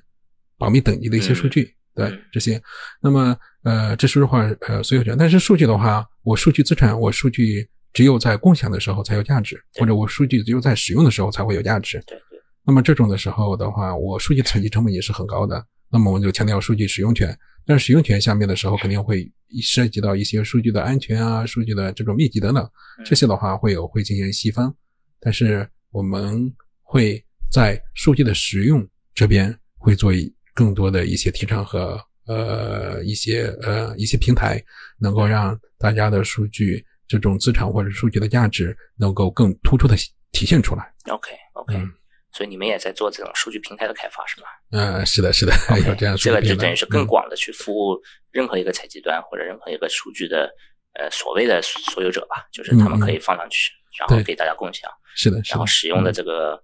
[0.57, 2.21] 保密等级的一些数据，对嗯。
[2.31, 2.61] 这些。
[3.01, 12.01] 那么呃，这说实话呃所有权，但是数据的话，我数据资产，我数据只有在共享的时候才有价值，或者我数据只有在使用的时候才会有价值。
[12.07, 12.31] 对对，
[12.65, 15.65] 那么这种的时候的话，我数据采集成本也是很高的。
[15.89, 19.30] 那么我们就强调数据使用权，但是使用权下面的时候肯定会
[19.62, 22.69] 涉及到一些数据的安全啊、数据的这种密集等等，
[23.04, 24.74] 这些的话会有会进行细分。
[25.19, 30.12] 但是我们会在数据的使用这边会做
[30.54, 34.63] 更多的一些提倡和呃一些呃一些平台，
[34.97, 39.95] 能够让大家的数据这种资产或者数据的价值能够更突出的
[40.32, 40.93] 体现出来。
[41.10, 41.91] OK OK，、嗯
[42.34, 44.48] 所以你们也在做这种数据平台的开发是吗？
[44.72, 45.54] 嗯，是的，是的，
[45.88, 47.08] 有这样这个就等于是更嗯。
[47.08, 48.00] 广的去服务
[48.32, 50.50] 任何一个采集端或者任何一个数据的
[50.94, 56.13] 呃所谓的所有者吧，就是他们可以放上去，然后给大家共享，是的，是的然后，使用的嗯。
[56.13, 56.63] 这个、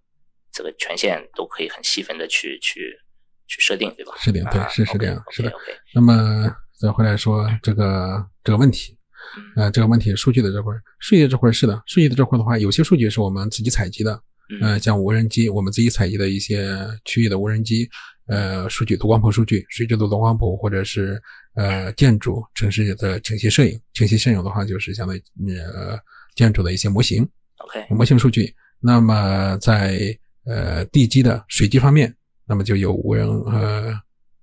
[0.52, 2.98] 这个权限都可以很细分的去去
[3.48, 4.14] 去设定，对吧？
[4.18, 5.52] 是的对啊是是这样是的
[5.94, 6.50] 那么
[6.80, 8.98] 再回来说这个这个问题，
[9.56, 14.22] 呃，这个问题数据的这块儿，数据的这块儿是的，数据的这块儿的话，有些数据是我们自己采集的，嗯
[14.62, 17.90] 呃，像无人机，我们自己采集的一些区域的无人机，
[18.28, 21.22] 呃，数据多光谱数据，水质的多光谱，或者是
[21.56, 25.98] 呃建筑城市的倾斜摄影，倾斜摄影的话就是相当于呃
[26.36, 28.54] 建筑的一些模型，OK，模型数据。
[28.80, 32.14] 那么在呃地基的水基方面，
[32.46, 33.94] 那么就有无人呃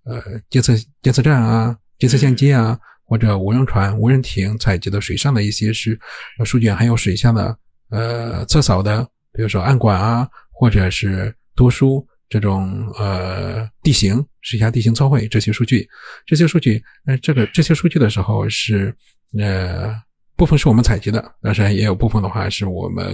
[0.05, 5.99] 呃监测监测站啊、监测相机啊，或者无人船、无人艇采集的水上的一些是
[6.39, 7.57] 呃数据，还有水下的
[7.91, 15.87] 呃测扫的，比如说暗管啊，或者是读书这种呃地形水下地形测绘这些数据，
[16.25, 18.97] 这些数据呃这个这些数据的时候是
[19.39, 19.95] 呃。
[20.37, 23.07] 部分是我们采集的，但是也有部分的话是我们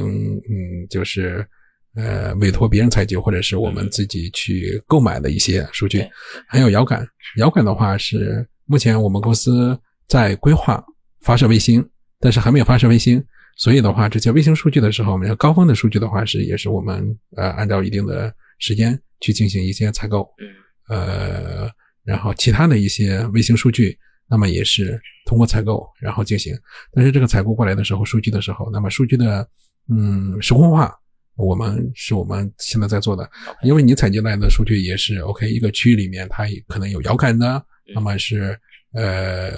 [0.48, 1.46] 嗯，就是
[1.94, 6.02] 呃委托别人采集，或者是我们自己去购买的一些数据。
[6.48, 7.06] 还有遥感，
[7.36, 9.78] 遥感的话是目前我们公司
[10.08, 10.82] 在规划
[11.20, 11.86] 发射卫星，
[12.20, 13.22] 但是还没有发射卫星，
[13.60, 20.48] 所以的话，这些卫星数据的时候，我们高峰的数据的话是也是我们呃按照一定的时间去进行一些采购，嗯。
[20.88, 21.70] 呃，
[22.02, 23.96] 然后其他的一些卫星数据。
[24.32, 24.96] 那么也是
[25.26, 26.56] 通过采购然后进行，
[26.92, 29.44] 但是这个采购过来的时候，数据的时候，那么数据的
[29.88, 30.94] 嗯时空化，
[31.34, 33.28] 我们是我们现在在做的，
[33.64, 37.60] 因为你采集来的数据也是 OK，一个区域里面它可能有遥感的，
[37.92, 38.56] 那么是
[38.92, 39.50] 呃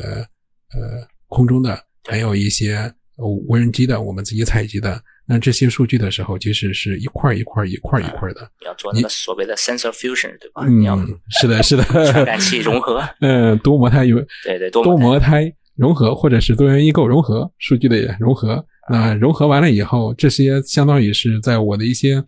[0.71, 2.91] 呃空中的，还有一些
[3.28, 5.00] 无人机的，我们自己采集的。
[5.24, 8.40] 那这些数据的时候，其实是一块一块一块一块的。
[8.61, 10.66] 你要做那个所谓的 sensor fusion，对吧？
[10.66, 11.06] 你要嗯，
[11.40, 18.64] 是的，是的， 传感器融合，嗯，多模态有对对，多模态融合，或者是多元异构融合数据的融合。
[18.90, 22.22] 那融合完了以后，这些相当于是在我的一些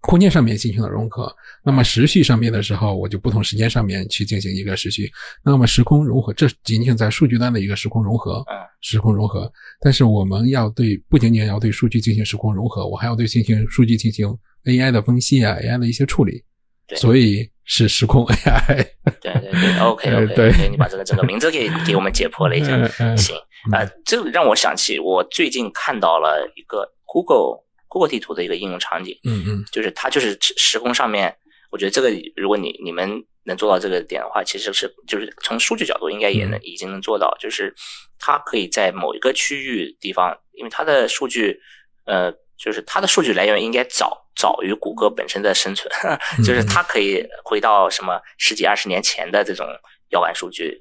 [0.00, 1.34] 空间上面进行了融合。
[1.64, 5.10] 那么时序上面的时候，我就不同时间上面去进行一个时序。
[5.42, 9.50] 那么时空融合，这仅仅在数据端的一个时空融合，啊，时空融合。
[9.80, 14.28] 但是我们要对不仅仅要对数据进行时空融合，我还要对进行数据进行
[14.64, 16.44] AI 的分析啊，AI 的一些处理。
[16.86, 18.86] 对所以是时空 AI。
[19.22, 23.16] 对对对，OK 呃 OK，对你把这个整个名字给给我们解剖了一下。
[23.16, 23.34] 行，
[23.72, 31.34] 呃，这让我想起我最近看到了一个 Google Google 地图的一个应用场景，嗯嗯就是它就是时时空上面，
[31.74, 37.74] 我觉得这个如果你你们能做到这个点的话，其实是就是从数据角度应该也能、已经能做到，就是
[38.16, 41.60] 它可以在某一个区域地方，因为它的数据，
[42.04, 45.92] 呃，就是它的数据来源应该早早于谷歌本身的生存，
[46.46, 49.66] 就是它可以回到什么十几二十年前的这种
[50.10, 50.80] 遥感数据，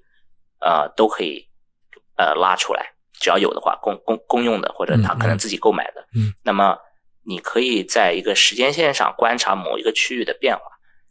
[0.60, 1.44] 呃，都可以
[2.18, 6.78] 呃拉出来，只要有的话，公公公用的或者他可能自己购买的，嗯，那么
[7.26, 10.62] 你可以在一个时间线上观察某一个区域的变化，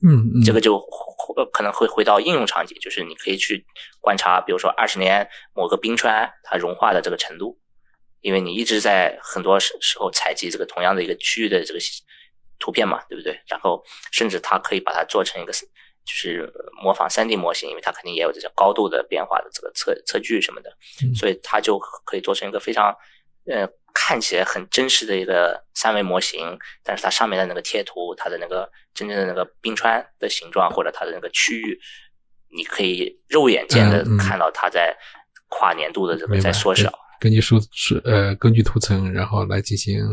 [0.03, 0.77] 嗯嗯，这个就
[1.37, 3.65] 呃可能会回到应用场景，就是你可以去
[4.01, 7.59] 观察，比如说二十年某个冰川它融化的这个程度，
[8.21, 11.81] 因为你一直在很多时时候采集这个同样的一个区域的这个
[12.59, 13.41] 图片嘛，对不对？
[13.47, 20.71] 然后甚至它可以把它做成一个就是模仿三 D 模型，因为它肯定也有这种高度的变化的这个测测距什么的，
[21.05, 21.15] 嗯。
[21.15, 22.93] 所以它就可以做成一个非常
[23.47, 31.77] 呃看起来很真实的一个三维模型，但是它上面的那个贴图，它的那个真正的那个冰川的形状或者它的那个区域，
[32.57, 34.97] 你可以肉眼见的看到它在
[35.49, 36.89] 跨年度的这个在缩小。
[37.19, 40.05] 根据数数呃，根据图层，然后来进行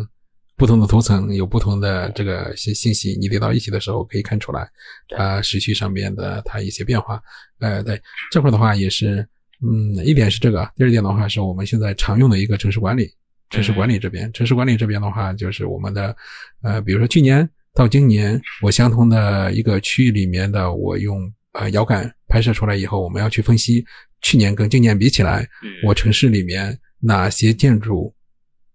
[0.57, 4.67] 不同的图层有不同的这个信信息，你叠到一起的时候可以看出来
[5.09, 7.21] 它时序上面的它一些变化。
[7.59, 8.01] 呃，对
[8.31, 9.27] 这块的话也是，
[9.63, 13.11] 嗯，一点是这个，第二点的话是我们现在常用的一个城市管理，
[13.49, 16.15] 城市管理这边，城市管理这边的话，就是我们的，
[16.61, 23.83] 呃，比如说去年到今年，我相同的一个区域里面的，我用呃遥感拍摄出来以后，我们要去分析
[24.21, 25.47] 去年跟今年比起来，
[25.85, 28.13] 我城市里面哪些建筑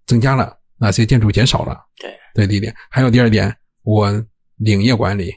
[0.07, 1.79] 增加了，哪些建筑减少了。
[2.01, 4.11] 对，对，第一点，还有第二点，我
[4.57, 5.33] 领业管理。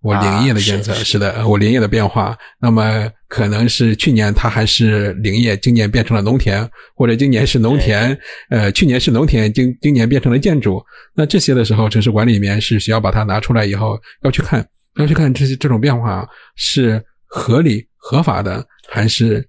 [0.00, 1.18] 我林业的监测是。
[1.18, 8.16] 的，我林业的变化，那么可能是去年它还是林业，今年变成了农田，或者今年是农田，
[8.50, 10.80] 呃，去年是农田，今今年变成了建筑。
[11.14, 14.64] 那这些的时候，城市管理里面是需要把它拿出来以后，要去看，
[14.96, 19.44] 要去看这些这种变化是合理合法的，还是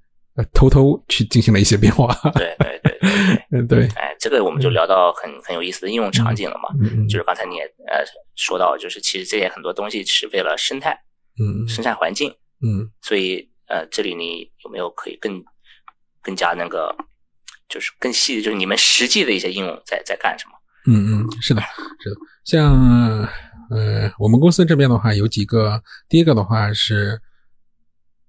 [0.53, 2.13] 偷偷去进行了一些变化？
[2.35, 2.97] 对对对
[3.67, 8.03] 对对，哎，这个我们就聊到很很有意思的应用场景了嘛，嗯就是刚才你也呃。
[8.41, 10.97] 说到就是其实这些很多东西是为了生态，
[11.37, 15.43] 嗯，生态环境，嗯，所以呃，这里你有没有可以更
[16.21, 16.95] 更加那个，
[17.67, 20.53] 就是更细的，就是你们实际的一些应用在在干什么？
[20.87, 21.61] 嗯嗯，是的，
[21.99, 23.27] 是的，像
[23.71, 27.21] 呃，我们公司这边的话有几个，第一个的话是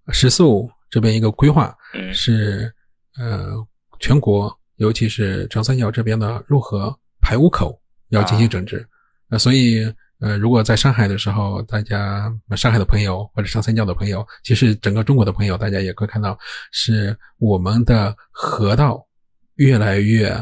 [0.08, 2.72] 十四五这边一个规划，嗯，是
[3.18, 3.54] 呃
[3.98, 8.86] 全国尤其是长三角这边的入河排污口要进行整治。
[9.28, 9.84] 那所以，
[10.18, 16.36] 呃，如果在上海的时候，大家上海的朋友或者长三角的朋友，其实整个中国的朋友，大家也可以看到，
[16.72, 19.06] 是我们的河道
[19.54, 20.34] 越来越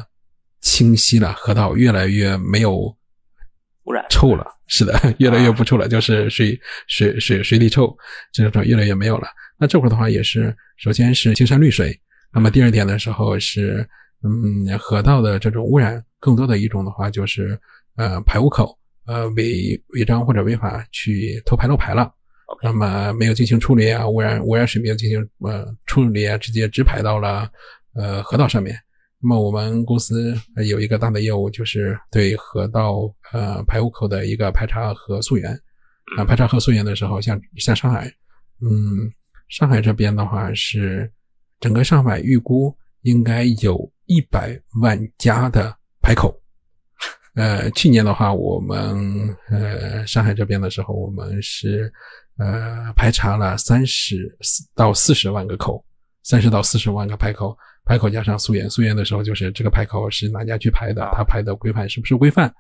[0.60, 2.96] 清晰了，河道越来越没有
[3.84, 4.46] 污染臭了。
[4.68, 7.96] 是的，越来越不臭了，就是水水水水里臭
[8.32, 9.26] 这种越来越没有了。
[9.58, 11.98] 那这会儿的话，也是首先是青山绿水，
[12.32, 13.84] 那么第二点的时候是，
[14.22, 17.58] 嗯，河道的这种污染，更多的一种的话就是
[17.96, 18.78] 呃排污口。
[19.06, 22.12] 呃，违违章或者违法去偷排漏排了，
[22.62, 27.50] 那么没有进行处理啊，污染污染水没有进行呃处理啊，直接直排到了
[27.94, 28.78] 呃河道上面。
[29.20, 30.34] 那么我们公司
[30.68, 35.58] 有一个大的业务，就是对河道呃排污口的一个排查和溯源。
[36.16, 38.06] 啊，排查和溯源的时候，像像上海，
[38.62, 39.12] 嗯，
[39.48, 41.12] 上海这边的话是
[41.60, 46.34] 整个上海预估应该有一百万家的排口。
[47.34, 51.92] 呃，去年的话，我们呃上海这边的时候，我们是
[52.38, 54.34] 呃排查了三十
[54.74, 55.84] 到四十万个口，
[56.22, 57.54] 三十到四十万个排口，
[57.88, 62.52] 排口加上溯源，溯源的时候就是这个排口是哪家去排的，他排的规范是不是规范？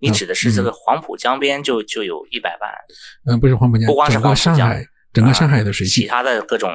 [0.00, 2.70] 你指的是这个黄浦江边就就有一百万？
[3.26, 6.68] 嗯，不是黄浦江，不光是整个上海，整个上海的水系，其他的各种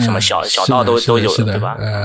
[0.00, 1.74] 什么小小道都都有，对吧？
[1.80, 2.02] 呃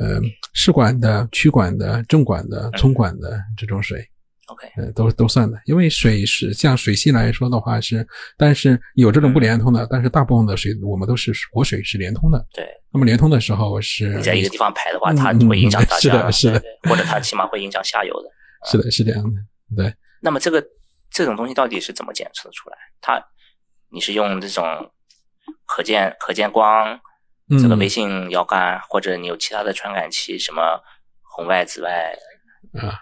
[0.00, 0.20] 呃，
[0.52, 4.04] 市管的、区管的、镇管的、村管的这种水。
[4.50, 8.04] OK，呃，都都算的，因为水是像水系来说的话是，
[8.36, 12.44] 但是有这种不连通的，但是大部分的水我们都是活水是连通的。
[12.52, 18.28] 对，那么连通的时候是你在一个地方排的话，它会影响大家，是的，是的，或者它起码会影响下游的。
[18.68, 19.40] 是的，是这样的。
[19.76, 19.94] 对。
[20.20, 20.62] 那么这个
[21.10, 22.76] 这种东西到底是怎么检测出来？
[23.00, 23.24] 它
[23.92, 24.64] 你是用这种
[25.64, 26.98] 可见可见光
[27.60, 30.80] 这个微信遥感，或者你有其他的传感器，什么
[31.22, 32.12] 红外、紫外？
[32.72, 32.94] 啊，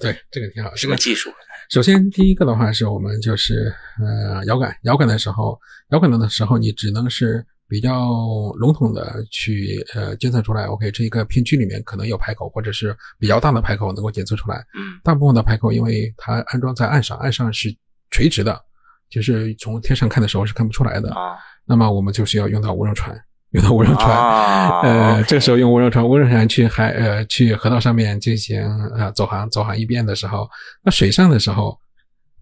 [0.00, 0.74] 对，这个挺好。
[0.76, 1.30] 什么技术？
[1.70, 5.58] 首先，第一个的话是我们就是呃遥感，遥感的时候，
[5.90, 8.10] 遥感的时候，你只能是比较
[8.56, 10.64] 笼统的去呃监测出来。
[10.66, 14.58] OK，这一个片区里面可能有排口，或者是比较大的排口能够检测出来。
[14.74, 17.74] 嗯，大部分的排口，因为它安装在岸上，岸上是
[18.10, 18.60] 垂直的，
[19.08, 21.38] 就是从天上看的时候是看不出来的啊。
[21.64, 23.18] 那么我们就需要用到无人船。
[23.54, 28.60] 用到无人船，呃，这个时候用无人船，无人船去海呃去河道上面进行
[28.96, 30.48] 呃走航走航一遍的时候，
[30.82, 31.78] 那水上的时候，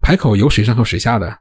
[0.01, 1.37] 排口有水上和水下的，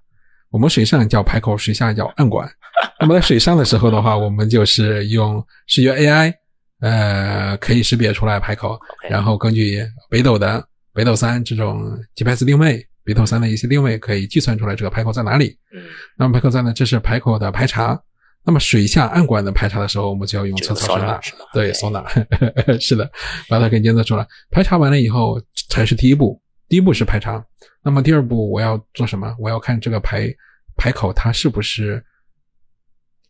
[0.50, 2.46] 我们水上叫排口，水下叫暗管。
[3.00, 6.35] 那么在水上的时候的话，我们就是用视觉 AI，
[6.80, 15.56] 呃，可以识别出来排口，然后根据北斗的北斗三这种 GPS 定位，北斗三的一些定位，可以计算出来这个排口在哪里。
[15.74, 15.82] 嗯，
[16.18, 17.98] 那么排口在呢，这是排口的排查。
[18.44, 21.20] 那么水下暗管的排查的时候，我们就要用测超声了，
[21.52, 22.05] 对，索呐，
[22.81, 23.09] 是的，
[23.48, 24.26] 把它给监测出来。
[24.50, 27.44] 排查完了以后才是第一步，第一步是排查。
[27.85, 29.33] 那么第二步我要做什么？
[29.38, 30.28] 我要看这个排
[30.76, 32.05] 排口它是不是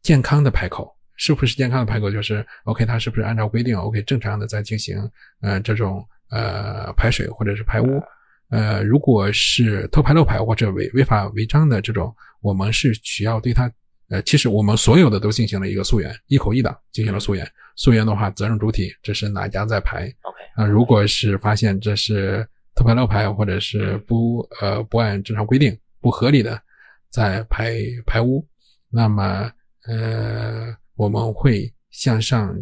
[0.03, 2.11] 健康的排口，是不是健康的排口？
[2.11, 4.97] 就是 OK，它是不是按照规定 OK 正常的在进行
[5.43, 8.03] 呃这种呃排水或者是排污？
[8.49, 13.71] 呃，如果是偷排漏排或者违违法违章的这种，我们是需要对它。
[14.13, 17.51] 呃，其实我们所有的都进行了一个溯源，一口一档进行了溯源。
[17.77, 26.61] 溯源的话，责任主体这是哪家在排？OK，啊，如果是发现这是偷排漏排，或者是不呃不按正常规定、不合理的
[27.09, 28.47] 在排排污，
[28.91, 29.51] 那么
[29.87, 32.55] 呃我们会向上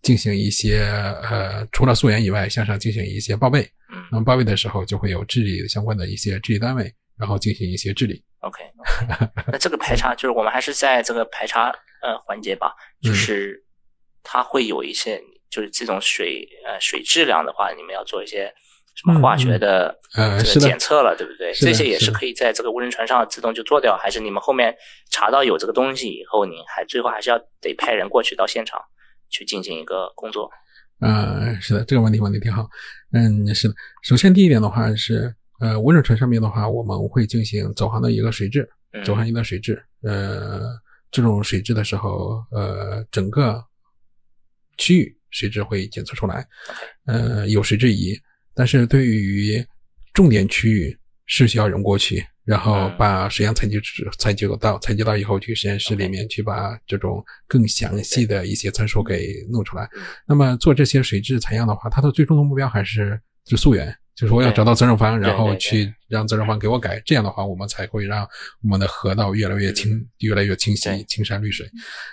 [0.00, 0.80] 进行一些
[1.22, 3.60] 呃，除了溯源以外，向上进行一些报备。
[3.92, 8.24] 嗯那么报备的时候，就会有治理相关的一些治理单位，然后进行一些治理。
[8.42, 8.64] OK，,
[9.50, 11.72] 那这个排查 就是我们还是在这个排查
[12.02, 13.62] 呃环节吧，嗯就是
[14.22, 15.20] 它会有一些，
[15.50, 18.52] 就是这种水呃水质量的话，你们要做一些
[18.94, 19.96] 什么化学的
[20.44, 21.52] 这个检测了，对不对？
[21.54, 24.76] 这些也是可以在这个无人船上自动就做掉，还是你们后面
[25.10, 28.80] 查到有这个东西以后，你还最后还是要得派人过去到现场
[29.30, 30.50] 去进行一个工作？
[31.00, 32.68] 嗯，是的，这个问题问的挺好。
[33.12, 33.74] 嗯，是的。
[34.02, 39.80] 首先第一点的话是，呃，温热船上面的话，我们会进行走航的一个水质，嗯走航一个水质。
[40.02, 40.76] 呃，
[41.12, 43.64] 这种水质的时候，呃，整个
[44.76, 46.44] 区域水质会检测出来，
[47.06, 48.12] 呃，有水质仪。
[48.54, 49.64] 但是对于
[50.12, 59.88] 重点区域是需要人过去，然后嗯把水样采集值采集到采集到以后，去实验室里面去把这种更详细的一些参数给弄出来。
[59.94, 68.26] 嗯那么做这些水质采样的话，它的最终的目标还是就是溯源，就是我要找到责任方，然后去让责任方给我改，这样的话我们才会让
[68.62, 71.66] 我们的河道越来越清，越来越清晰，青山绿水。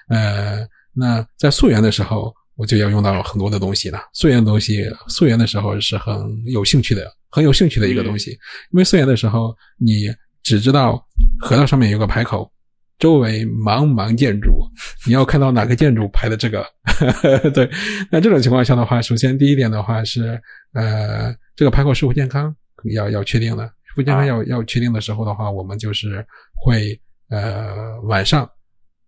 [0.09, 3.99] 呃，那在溯源的时候，我就要用到很多的东西了。
[4.13, 11.05] 溯源的东西，溯源的时候是很有兴趣的，很有兴趣的一个东西，因为溯源的时候，你只知道
[11.39, 12.51] 河道上面有个排口。
[12.97, 14.61] 周围茫茫建筑，
[15.07, 16.65] 你要看到哪个建筑排的这个，
[17.55, 17.69] 对。
[18.11, 20.37] 那这种情况下的话，首先第一点的话是，
[20.73, 22.55] 呃，这个排口是否健康
[22.95, 26.97] 要要确定的，是否健康啊要、要确定的时候的话，我们就是会
[27.29, 28.49] 呃晚上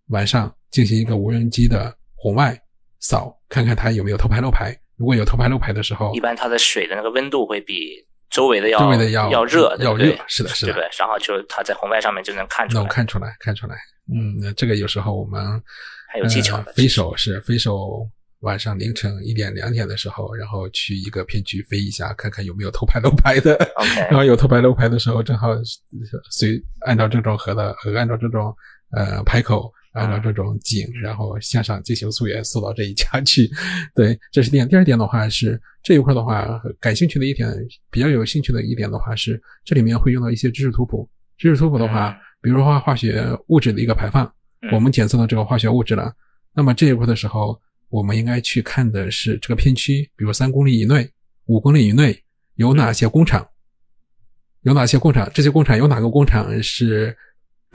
[0.08, 2.54] 晚上进行一个无人机的红外
[3.00, 4.78] 扫，看看它有没有偷排漏排。
[4.98, 10.90] 如果有偷排漏排的时候一，般它的水的那个温度会比周围的要周围的要要热，要热，是的，是的对不，对？
[10.98, 13.74] 然后就它在红外上面就能看出来，能看出来，看出来。
[14.12, 15.40] 嗯，那这个有时候我们
[16.12, 16.72] 还有技巧的呃。
[16.74, 18.06] 飞手是飞手，
[18.42, 23.58] 晚上凌晨一点两点的时候，然后去一个片区飞一下，看看有没有偷排漏排的。
[24.08, 25.48] 然后有偷排漏排的时候，正好
[26.30, 28.54] 随按照这种河的呃按照这种
[28.92, 29.72] 呃排口。
[29.94, 33.46] 按照这种井，然后向上进行溯源，溯到这一家去。
[33.94, 34.66] 对，这是点。
[34.66, 36.48] 第二点的话是这一块的话，
[36.80, 37.46] 感兴趣的一点，
[37.90, 41.06] 比较有兴趣的一点的话是，这里面会用到一些知识图谱。
[41.36, 44.24] 知识图谱的话嗯，比如说化学物质的一个排放，
[44.62, 46.10] 嗯我们检测到这个化学物质了，
[46.54, 47.60] 那么这一块的时候，
[47.92, 51.06] 我们应该去看的是这个片区，比如三公里以内、
[51.44, 52.18] 五公里以内
[52.54, 53.46] 有哪些工厂，
[54.62, 57.14] 有哪些工厂，这些工厂有哪个工厂是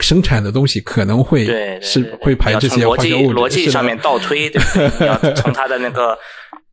[0.00, 1.46] 生产的东西可能会
[1.80, 4.90] 是会排这些化学物质，逻辑上面倒推，对不对？
[4.98, 6.18] 你要从它的那个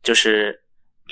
[0.02, 0.60] 就是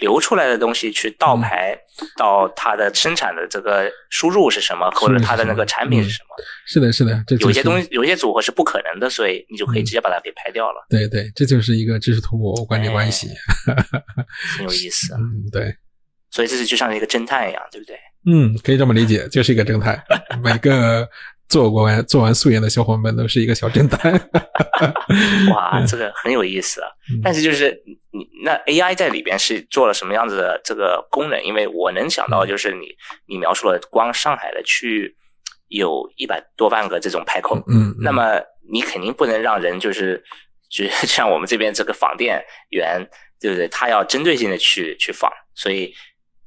[0.01, 1.77] 流出来的东西去嗯倒排
[2.17, 6.37] 到它的生产的这个输入是什么，或者它的那个产品是什么。
[6.67, 13.29] 是的，是的，这有些东西，有些组合是不可能的，所以你就可以嗯直接把它给排掉了，对对，这就是一个知识图谱关联关系。
[14.59, 15.15] 很有意思。
[15.19, 15.75] 嗯，对。
[16.31, 17.97] 所以这是就像一个侦探一样，对不对？
[18.27, 20.03] 嗯，可以这么理解，就是一个侦探。
[20.43, 21.09] 每个
[21.55, 24.13] 做过完做完素颜的小伙伴都是一个小侦探。
[25.55, 26.89] 哇，这个很有意思啊！
[27.13, 27.71] 嗯但是就是
[28.11, 31.41] 你那 AI 在里边是做了什么样子的这个功能？
[31.45, 32.89] 因为我能想到就是你
[33.29, 35.17] 你描述了光上海的区域
[35.69, 40.21] 有一百多万个这种排口，嗯，嗯那么你肯定不能让人就是
[40.69, 43.01] 就像我们这边这个访店员，
[43.41, 43.69] 对不对？
[43.69, 45.95] 他要针对性的去去访，所以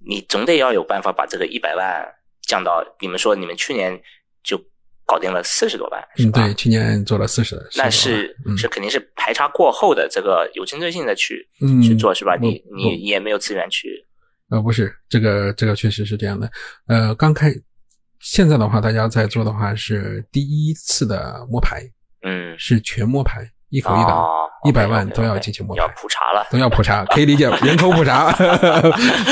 [0.05, 2.05] 你总得要有办法把这个一百万
[2.41, 3.97] 降到你们说你们去年
[4.43, 4.61] 就
[5.07, 6.43] 搞定了四十多万，是嗯，吧？
[6.43, 12.35] 对，去年做了四十，那是是嗯是肯定是排查过后的这个有针对性的去嗯去做是吧？
[12.35, 14.05] 你你也没有资源去
[14.49, 16.49] 呃，不是，这个这个确实是这样的。
[16.87, 17.51] 呃，刚开
[18.19, 21.81] 现在的话，大家在做的话是第一次的摸排，
[22.23, 28.31] 嗯是全摸排，一口一档，哦一百万都要进行摸要，普查了，都要普查，可以理解，人口普查，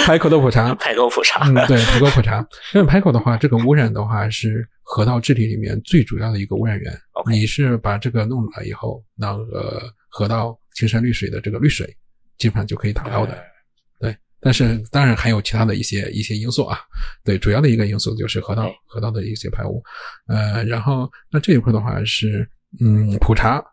[0.06, 2.46] 排口的普查，排口普查，嗯，对，排口普查。
[2.74, 6.94] 因为排口的话，这个污染的话是河道治理里面最主要的一个污染源。
[7.30, 11.88] 你是把这个弄了以后，那个河道青山绿水的这个绿水，
[12.38, 13.36] 基本上就可以达到的。
[14.00, 16.78] 对，但是当然还有其他的一些一些因素啊。
[17.24, 19.84] 对，主要的一个因素就是河道河道的一些排污。
[20.28, 22.48] 呃，然后那这一块的话是
[22.80, 23.64] 嗯普查。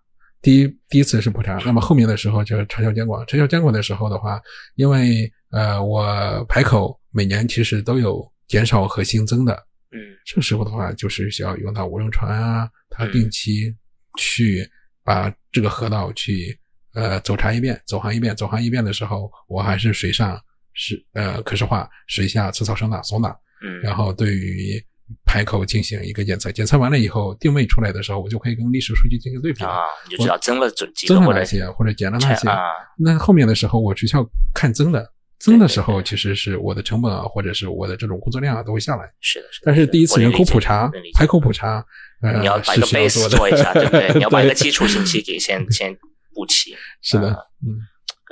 [0.43, 3.24] 第一第一次是普查，那么后面的时候就是长效监管。
[3.26, 4.43] 长效监管的时候的话，
[4.74, 9.55] 因为呃我排口每年其实都有减少和新增的，
[9.93, 13.72] 嗯这个时候的话，就是需要用到无人船啊，它定期
[14.18, 14.68] 去
[15.05, 16.59] 把这个河道去
[16.95, 18.34] 呃走查一遍，走航一遍。
[18.34, 20.36] 走航一遍的时候，我还是水上
[20.74, 23.32] 是呃可视化，水下磁扫声呐、索呐，
[23.64, 24.84] 嗯，然后对于
[25.24, 29.64] 排口进行一个检测，检测完了以后定位出来的时候，我就可以跟历史数据进行对比。
[29.64, 32.48] 啊，你就知道增了几几增了哪些或者减了哪些。
[32.48, 32.58] 啊，
[32.98, 39.10] 那后面的时候我只需要看增的，增的时候其实是我的成本啊，或者是我的这种工作量啊都会下来。
[39.20, 39.64] 是的，是的。
[39.66, 41.84] 但是第一次人口普查排口普查，
[42.22, 43.28] 呃，你要把一个 base。
[43.28, 44.12] 做一下， 对不对？
[44.14, 45.96] 你要把一个基础信息给先 先
[46.34, 47.28] 补齐，是的，
[47.64, 47.78] 嗯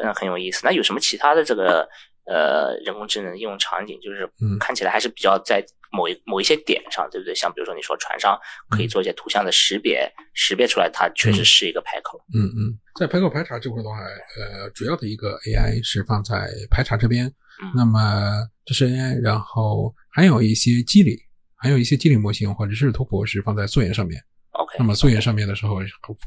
[0.02, 0.60] 嗯，很有意思。
[0.64, 1.86] 那有什么其他的这个
[2.26, 3.98] 呃人工智能应用场景？
[4.00, 7.34] 就是嗯看起来还是比较在某一某一些点上，对不对？
[7.34, 8.38] 像比如说你说船上
[8.68, 12.20] 可以做一些图像的识别，识别出来它确实是一个排口。
[12.34, 17.26] 嗯嗯，在排口排查这块的话，呃，主要的一个 AI 是放在排查这边。
[17.26, 21.18] 嗯那么这是 AI，然后还有一些机理，
[21.57, 24.18] 还有一些机理模型或者是图谱是放在溯源上面。
[24.53, 25.76] OK，那么溯源上面的时候，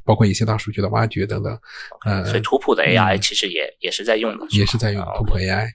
[0.05, 1.59] 包括一些大数据的挖掘等等，
[2.05, 5.67] 呃，所以图谱的 AI 嗯其实也也是在用的，也是在用啊图谱 AI。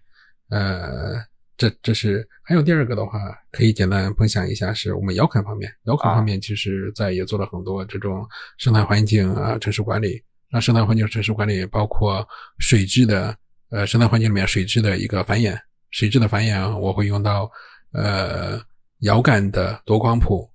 [0.50, 1.14] 呃，
[1.58, 3.18] 这这是还有第二个的话，
[3.50, 5.70] 可以简单分享一下，是我们遥感方面。
[5.84, 10.22] 遥感方面其实在也做了很多这种生态环境啊、城市管理。
[10.50, 12.26] 那生态环境、城市管理包括
[12.58, 13.36] 水质的
[13.70, 15.58] 呃生态环境里面水质的一个繁衍，
[15.90, 17.50] 水质的繁衍我会用到
[17.92, 18.58] 呃
[19.00, 20.48] 遥感的多光谱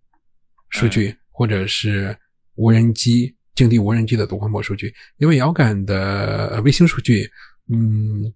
[0.70, 2.18] 数据，或者是
[2.56, 7.30] 无人机近地无人机的多光谱数据，因为遥感的呃卫星数据，
[7.70, 8.34] 嗯，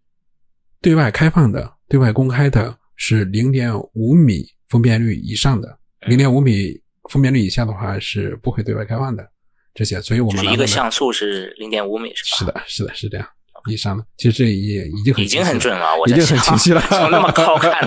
[0.79, 5.77] 对外开放的、对外公开的是零点五米分辨率以上的，
[6.07, 6.79] 零点五米
[7.09, 9.27] 分辨率以下的话是不会对外开放的。
[9.73, 12.63] 这些，所以我就是们拿到的一个像素是零点五米，是吧？
[12.65, 13.27] 是的，是的，是这样
[13.67, 14.03] 以上的。
[14.17, 17.85] 其实这也已经很已经很准了，我已经很清晰了 从那么高看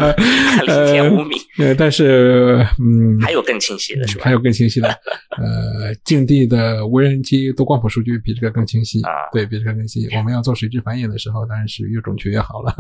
[0.66, 4.24] 零点五米，呃，但是嗯，还有更清晰的是吧？
[4.24, 4.89] 还有更清晰的，
[5.39, 10.16] 呃，近地的无人机多光谱数据比这个更清晰，啊对比这个更清晰。
[10.16, 12.74] 我们要做水质繁衍的时候，当然是越准确越好了。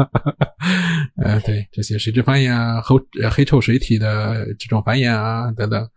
[1.22, 5.88] 呃，对这些水质繁衍啊、黑呃黑臭水体的这种繁衍啊等等，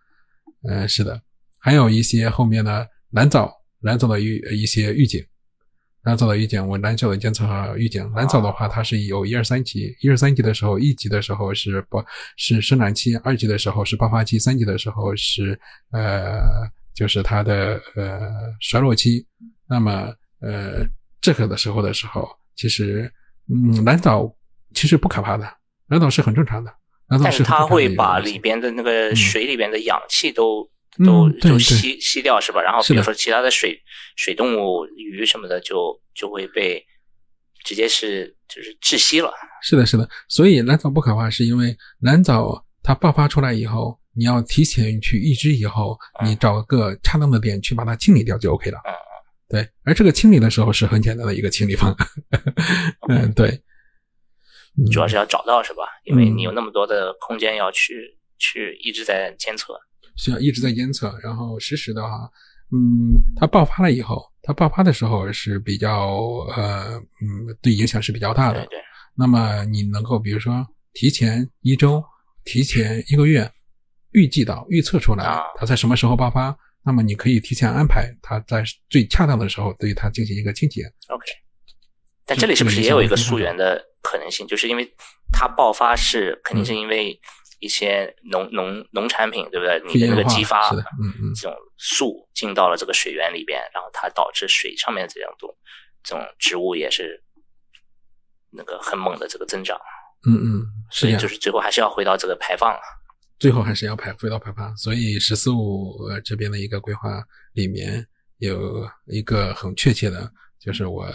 [0.68, 1.20] 呃，是的，
[1.60, 3.51] 还有一些后面的蓝藻、
[3.82, 5.24] 蓝藻的预一些预警。
[6.04, 8.12] 蓝藻的预警，我蓝藻的监测和预警。
[8.12, 15.58] 蓝藻的话，它是有一二三级，一二三级的时候，一级的时候是爆是生长期，二级的时候是爆发期，三级的时候是
[15.91, 16.41] 呃
[16.93, 18.20] 就是它的呃
[18.60, 19.26] 衰落期。
[19.68, 20.86] 那么呃
[21.22, 23.10] 这个的时候的时候，其实
[23.49, 24.30] 嗯蓝藻
[24.74, 25.49] 其实不可怕的，
[25.88, 26.70] 蓝藻是很正常的。
[27.08, 30.70] 蓝藻但是它会把里边的那个水里边的氧气都、
[31.00, 32.62] 嗯都对对就吸吸掉是吧？
[32.62, 33.82] 然后比如说其他的水
[34.16, 36.86] 水动物、鱼什么的就就会被
[37.64, 39.32] 直接是就是窒息了。
[39.62, 48.78] 是的，是的，所以蓝藻不可怕，是因为蓝藻它爆发出来以后，你要提前去预知以后，嗯你找个恰当的点去把它清理掉就 OK 了。
[48.86, 48.94] 嗯
[49.50, 52.08] 对，而这个清理的时候是很简单的一个清理方案。
[53.08, 53.62] 嗯，对，
[54.76, 55.84] 你主要是要找到是吧？
[56.06, 59.80] 因为嗯你有那么多的空间要去去一直在监测。
[60.16, 62.30] 需要一直在监测，然后实时的话，
[62.72, 66.07] 嗯，它爆发了以后，它爆发的时候是比较
[66.55, 68.59] 呃嗯，对影响是比较大的。
[68.61, 68.80] 对对，
[69.16, 72.03] 那么你能够比如说提前一周、
[72.43, 73.49] 提前一个月
[74.11, 80.84] 预计到、预测出来啊它在什么时候爆发，那么你可以提前安排它在最恰当的时候对它进行一个清洁。
[81.07, 81.26] OK，
[82.26, 84.45] 但这里是不是也有一个溯源的可能性？
[84.47, 84.88] 就是因为
[85.32, 87.20] 它爆发是肯定是因为
[87.64, 89.82] 一些农农农产品，对不对？
[89.88, 90.70] 你的那个激发
[91.01, 95.49] 嗯嗯，这种素进到了这个水源里边，然后它导致水上面这样种
[96.03, 97.24] 这种植物也是
[98.51, 99.80] 那个很猛的这个增长，
[100.28, 101.28] 嗯嗯，是就。
[101.28, 102.78] 是最后还是要回到这个排放。
[103.39, 107.22] 最后还是要排回到排放，所以“十四五”呃这边的一个规划
[107.53, 108.05] 里面
[108.38, 111.05] 有一个很确切的，就是我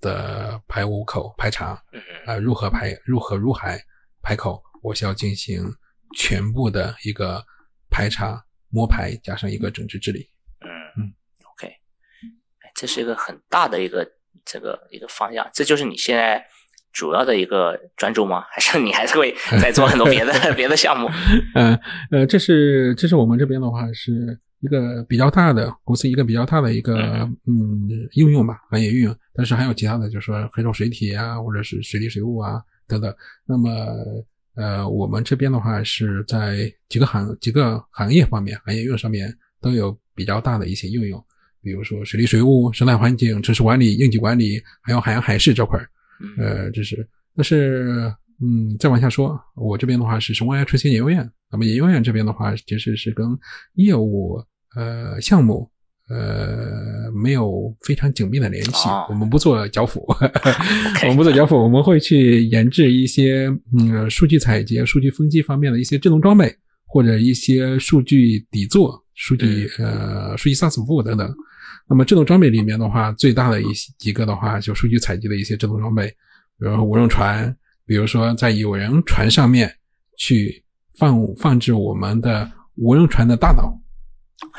[0.00, 3.80] 的排污口排查，嗯啊、入河排入河入海
[4.20, 5.64] 排口，我需要进行
[6.14, 7.44] 全部的一个
[7.90, 10.28] 排查摸排，加上一个整治治理。
[10.60, 11.12] 嗯嗯
[11.52, 14.06] ，OK，哎这是一个很大的一个
[14.44, 16.44] 这个一个方向，这就是你现在
[16.92, 18.44] 主要的一个专注吗？
[18.50, 21.08] 还是你还是会再做很多别的 别的项目？
[21.54, 21.78] 嗯
[22.10, 26.96] 呃，这是这是我们这边的话是一个比较大的公司，一个比较大的一个
[27.46, 29.16] 嗯应用吧，行业应用。
[29.34, 33.14] 但是还有其他的，就是说黑臭水体啊，或者是水利水务啊等等。
[33.46, 33.70] 那么
[34.54, 41.24] 呃，我们这边的话是在几个行几个行业方面，行业应用上面都有比较大的一些应用，
[41.62, 45.78] 比如说水利水务、生态环境、城市管理、应急管理，还有海洋海事这块
[46.38, 53.26] 呃，这是，但是，嗯，再往下说，我这边的话是生物 AI 出现研究院，那么研究院这边的话，其实是跟
[53.74, 54.40] 业务
[54.76, 55.68] 呃项目
[56.08, 59.06] 呃没有非常紧密的联系，哦。
[59.08, 60.04] 我们不做交付，
[61.02, 63.48] 我们不做交付，我们会去研制一些
[63.78, 66.54] 嗯数据采集、数据分析方面的一些智能装备，
[66.86, 71.32] 或者一些数据底座、数据呃数据 SaaS 服务等等。
[71.88, 76.06] 那么智能装备里面的话，最大的一些几个的话，就数据采集的一些智能装备，
[76.58, 77.54] 比如说无人船，
[77.86, 79.70] 比如说在有人船上面
[80.18, 80.62] 去
[80.98, 83.76] 放放置我们的无人船的大脑，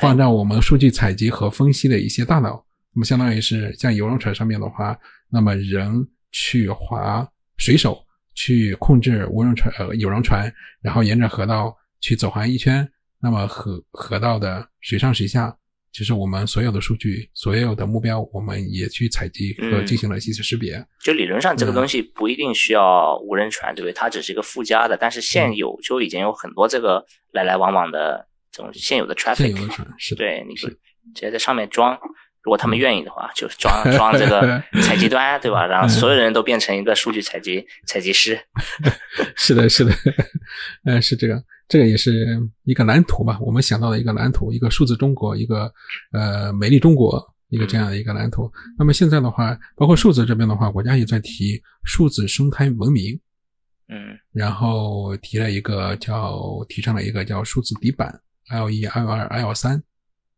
[0.00, 2.64] 放在我们数据采集和分析的一些大脑。
[2.92, 4.96] 那么相当于是像游轮船上面的话，
[5.30, 7.26] 那么人去划
[7.56, 7.98] 水手
[8.34, 12.88] 去控制无人船呃有人船，然后沿着河道去走环一圈，
[13.20, 15.56] 那么河河道的水上水下。
[15.92, 20.84] 其实我们所有的数据，所有的目标，我们也去采集和进行了信息识别。
[21.00, 23.92] 就理论上，这个东西不一定需要无人船，对不对？
[23.92, 29.48] 它只是一个附加的，但是现有就已经有很多这个来来往往的这种现有的 traffic。
[29.48, 30.76] 有的是对，你就直
[31.14, 31.98] 接在上面装，
[32.42, 35.66] 如果他们愿意的话，就装装这个 采集端，对吧？
[35.66, 38.38] 然后所有人都变成一个数据采集采集师。
[39.36, 39.92] 是的，是的，
[40.86, 41.42] 嗯，是这个。
[41.66, 45.72] 这个也是一个蓝图吧，我们想到的一个蓝图，一个数字中国，一个
[46.12, 48.52] 呃美丽中国，一个这样的一个蓝图。
[48.78, 53.18] 那么现在的话，包括数字这边的话，国家也在提数字生态文明，
[53.88, 56.38] 嗯，然后提了一个叫
[56.68, 58.14] 提倡了一个叫数字底板
[58.50, 59.82] L 一、L 二、L 三，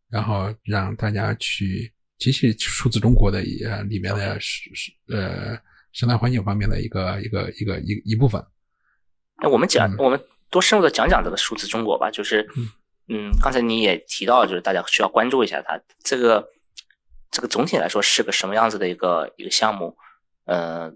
[0.09, 5.59] 然后让大家去其实数字中国的呃里面的是是呃
[5.93, 8.45] 生态环境方面的一个一个一个一一部分。
[9.43, 10.21] 那我们讲我们。
[10.49, 12.49] 多深入的讲讲这个数字中国吧，就是，
[13.09, 16.49] 嗯，刚才你也提到，就是大家需要关注一下它这个，
[17.33, 19.97] 这个总体来说是个什么样子的一个一个项目，
[20.45, 20.91] 呃，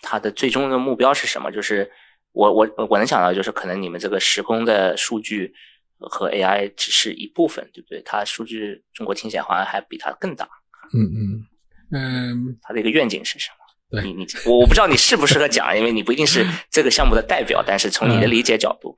[0.00, 1.50] 它的最终的目标是什么？
[1.50, 1.90] 就是
[2.30, 5.52] 我我我能想到，就是可能你们这个时空的数据
[6.00, 8.02] 和 AI 只是一部分，对不对？
[8.04, 10.48] 它数据中国听起来好像还比它更大。
[10.94, 11.46] 嗯嗯
[11.90, 14.02] 嗯，它的一个愿景是什么？
[14.02, 17.64] 你你我我不知道你适不适合讲，因为你不一定是 这个项目的代表。
[17.66, 18.94] 但是从你的理解角度，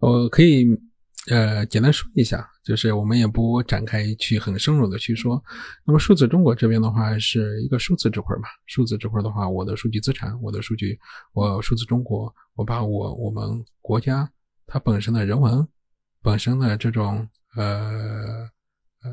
[0.00, 0.66] 我可以
[1.30, 5.40] 呃简单说一下，就是我们也不展开去很深入的去说。
[5.86, 10.98] 那么数字中国这边的话是一个数字这块嘛，数字这块的话，我的数据资产，我的数据，
[11.32, 14.28] 我数字中国，我把我我们国家
[14.66, 15.64] 它本身的人文，
[16.24, 18.50] 本身的这种呃
[19.02, 19.10] 呃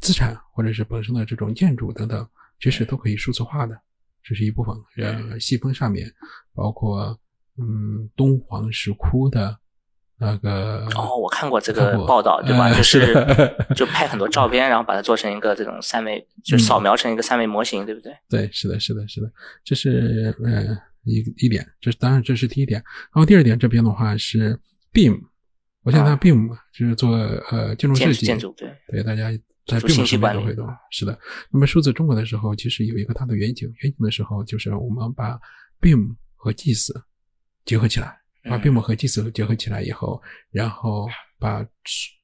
[0.00, 2.26] 资产，或者是本身的这种建筑等等。
[2.62, 3.74] 其实都可以数字化的，
[4.22, 4.76] 这是一部分。
[4.98, 6.06] 呃，细分上面
[6.52, 7.18] 包括
[7.56, 9.58] 嗯，敦煌石窟的
[10.18, 12.68] 那个哦，我看过这个报道，对吧？
[12.76, 13.14] 就是
[13.74, 18.14] 就拍很多照片，然后把它做成一个这种三维，就扫描成一个三维模型，对不对？
[18.28, 19.32] 对，是的，是的，是的，
[19.64, 22.78] 这是呃一一点，这当然这是第一点。
[22.84, 24.54] 然后第二点这边的话是
[24.92, 25.18] BIM，
[25.82, 27.10] 我现在 BIM 就是做
[27.50, 29.30] 呃建筑设计，建筑对对大家。
[29.66, 31.16] 在并不是每个会动，是的。
[31.52, 35.38] 那么数字中国的时候，其实有一个它的远景，远景的时候就是我们把
[35.80, 36.90] BIM 和 GIS
[37.64, 40.20] 结合起来，把 BIM 和 GIS 结合起来以后，
[40.50, 41.06] 然后
[41.38, 41.64] 把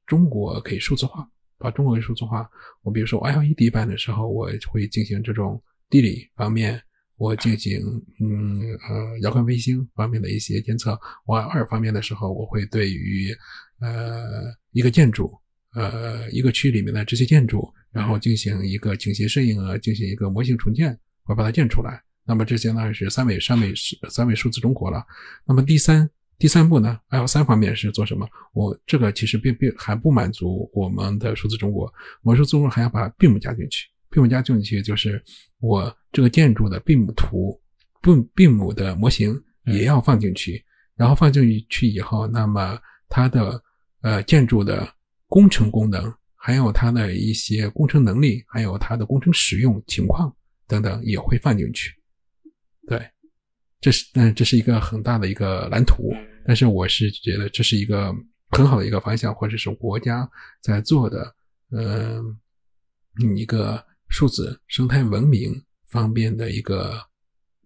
[0.06, 2.50] 中国给数字化，把中国给数字化。
[2.82, 6.82] 我比如说 LED 版的时候，我会进行这种地理方面，
[7.16, 7.80] 我进行
[8.20, 10.98] 嗯呃遥控卫星方面的一些监测。
[11.24, 13.34] 我二方面的时候，我会对于
[13.80, 15.32] 呃一个建筑。
[15.74, 22.02] 呃，一个区里面的这些建筑，然后进行一个倾斜摄影啊，进行一个模型重建，我把它建出来。
[22.24, 23.74] 那么这些呢是三维、三维、
[24.08, 25.04] 三维数字中国了。
[25.44, 26.08] 那么第三
[26.38, 28.26] 第三步呢，L 三方面是做什么？
[28.54, 31.92] 我这个其实并并还不满足我们的数字中国，
[32.22, 33.86] 我数字中国还要把 BIM 加进去。
[34.10, 35.22] BIM 加进去就是
[35.60, 37.60] 我这个建筑的 BIM 图
[38.02, 39.34] ，BIM BIM 的模型
[39.64, 40.64] 也要放进去。
[40.94, 42.78] 然后放进去以后，那么
[43.08, 43.62] 它的
[44.02, 44.94] 呃建筑的。
[45.28, 50.32] 工程功能，还有它的一些工程能力，还有它的工程使用情况
[50.68, 51.92] 等等，也会放进去。
[52.86, 53.04] 对，
[53.80, 56.12] 这是嗯，这是一个很大的一个蓝图。
[56.46, 58.14] 但是我是觉得这是一个
[58.50, 60.30] 很好的一个方向，或者是国家
[60.62, 61.34] 在做的，
[61.72, 62.38] 嗯，
[63.36, 67.08] 一个数字生态文明方面的一个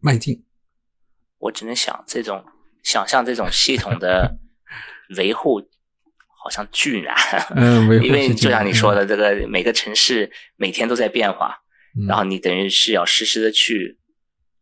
[0.00, 0.44] 迈进。
[1.38, 2.44] 我只能想这种
[2.82, 4.38] 想象这种系统的
[5.16, 5.68] 维护。
[6.42, 7.14] 好像巨难，
[7.54, 11.54] 嗯， 因为就像你说的，这个每个城市每天都在变化，
[12.08, 13.98] 然后你等于是要实时的去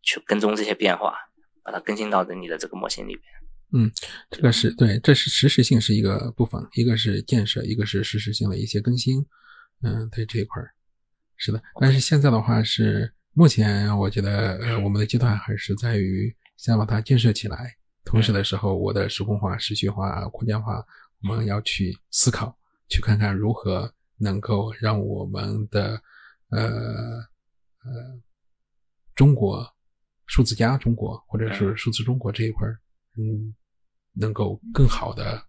[0.02, 1.14] 去跟踪这些变化，
[1.62, 3.24] 把它更新到你的这个模型里边。
[3.72, 3.92] 嗯，
[4.28, 9.24] 这个是对，这是实时性是一个部分，一个是建设，一个是实时性的一些更新。
[9.84, 10.60] 嗯，对这一块
[11.38, 11.62] 是的。
[11.80, 17.74] 但是现在的话是目前我觉得呃我们的阶段还是在于先把它建设起来，
[18.04, 20.84] 同时的时候我的时空化、时序化、空间化。
[21.20, 22.56] 我们要去思考，
[22.88, 26.00] 去看看如何能够让我们的
[26.50, 28.20] 呃呃
[29.16, 29.66] 中国
[30.26, 32.78] 数字加中国或者是数字中国这一块儿，
[33.16, 33.52] 嗯，
[34.12, 35.42] 能够更好的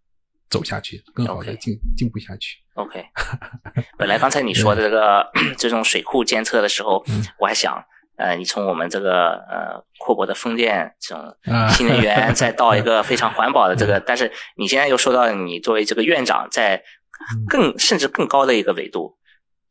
[0.49, 2.57] 走下去，更好的进进步下去。
[2.73, 3.05] OK，
[3.97, 7.83] 本来刚才你说的这个 这种水库监测的时候，嗯我还想，
[8.17, 19.17] 呃，你从我们这个呃阔博的风电这种啊新能源，再到一个非常环保的这个， 但是你现在又说到你作为这个院长，在嗯更甚至更高的一个维度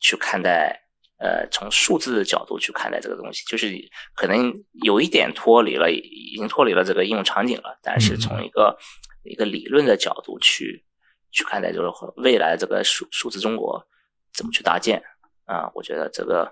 [0.01, 0.85] 去看待。
[1.21, 3.75] 呃，从数字的角度去看待这个东西，就是
[4.15, 4.55] 可能
[4.85, 7.77] 有一点脱离了，已经脱离了这个应用场景了。
[7.83, 8.79] 但是嗯从一个
[9.25, 10.85] 一个理论的角度去
[11.31, 13.85] 去看待，就是未来这个数数字中国
[14.33, 15.03] 怎么去搭建
[15.45, 15.71] 啊？
[15.75, 16.51] 我觉得这个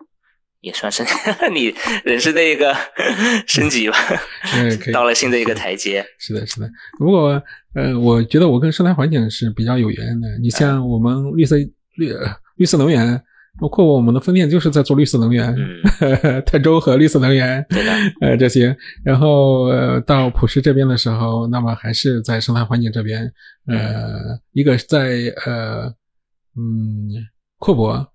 [0.60, 1.02] 也算是
[1.52, 2.74] 你人生的一个
[3.46, 3.96] 升级吧
[4.92, 6.04] 到了新的一个台阶。
[6.18, 6.70] 是的，是的。
[6.98, 7.42] 如果，
[7.74, 10.38] 呃，我觉得我跟生态环境是比较有缘的。
[10.38, 11.56] 你像我们绿色
[11.94, 13.22] 绿呃绿色能源，
[13.58, 17.64] 包括我们的分店就是在做绿色能源，嗯， 泰州和绿色能源，
[18.20, 18.76] 呃，这些。
[19.02, 23.32] 然后，呃，到普什这边的时候，那么还是在生态环境这边，
[23.66, 25.86] 呃，一个是在呃，
[26.56, 27.08] 嗯，
[27.58, 28.06] 阔博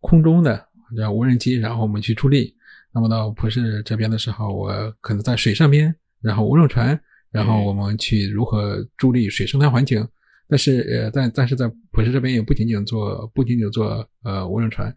[0.00, 2.54] 空中的叫无人机，然后我们去助力。
[2.92, 6.98] 那么到普市这边的时候，我可能在水上边，然后无人船，
[7.30, 10.06] 然后我们去如何助力水生态环境。
[10.48, 14.92] 但是呃，但但是在普什这边也不仅仅做不仅仅做呃无人船，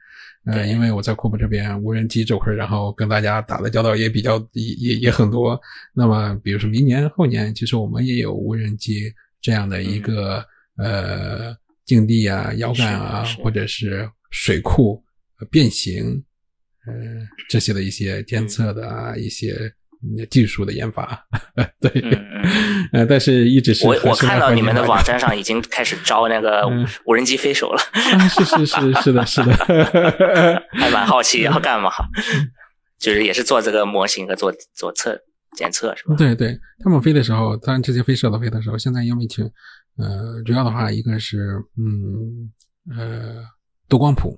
[0.45, 5.59] 呃，因为我在阔博这边无人机这块，然后跟大家打的交道也比较也也也很多。
[5.93, 10.43] 那么比如说明年后年，其实我们也有无人机这样的一个、
[10.77, 11.53] 呃
[11.85, 15.03] 境地啊、遥感啊，或者是水库、
[15.39, 16.23] 呃变形，
[16.85, 16.93] 呃
[17.49, 19.73] 这些的一些监测的啊、一些嗯
[20.29, 21.19] 技术的研发，
[21.79, 21.91] 对。
[22.91, 26.85] 呃，但是一直是我我看到你们的网站上已经开始招那个嗯。
[27.05, 29.53] 无人机飞手了， 啊，是是是是的，是的，
[30.73, 31.89] 还蛮好奇嗯要干嘛，
[32.99, 35.17] 就是也是做这个模型和做做测
[35.55, 36.15] 检测是吧？
[36.17, 39.43] 对对，他们飞的时候，当然这些飞射的飞的时候，现在因为去，
[39.97, 42.51] 呃，主要的话，一个是嗯
[42.97, 43.43] 呃
[43.87, 44.37] 多光谱，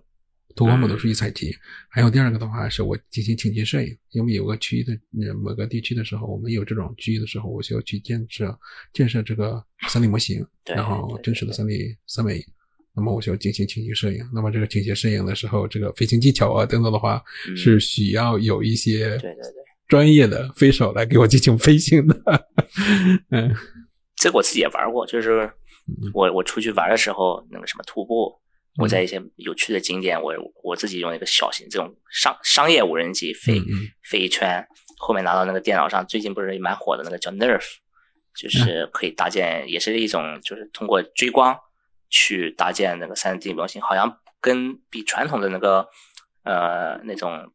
[0.56, 1.56] 多光谱的数据采集，
[1.90, 4.94] 还有第二个的话是我进行倾斜摄影，因为有个区域的
[5.26, 8.58] 呃某个地区的时候，我们有这种区域的时候，我需要去建设
[8.94, 12.44] 建设这个三 D 模型，对然后真实的三 D 三维。
[12.96, 22.24] 那么我需要进行倾斜摄影，那么这个倾斜摄影的时候，这个飞行技巧啊等等的话，嗯是需要有一些对对对，专业的飞手来给我进行飞行的。
[23.32, 23.54] 嗯。
[24.16, 25.52] 这个我自己也玩过，就是
[26.14, 28.32] 我我出去玩的时候，那个什么徒步，
[28.78, 33.62] 我在一些有趣的景点，我我自己用一个小型这种商商业无人机飞、
[34.10, 34.66] 飞一圈，
[34.98, 37.64] 后面拿到那个电脑上，最近不是蛮火的那个叫 Nerf，
[38.36, 41.56] 就是可以搭建，也是一种就是通过追光
[42.10, 45.88] 去搭建那个三 D 模型，好像跟比传统的那个
[46.44, 47.52] 呃那种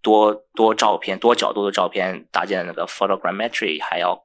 [0.00, 4.18] 多多照片、多角度的照片搭建的那个 photogrammetry 还要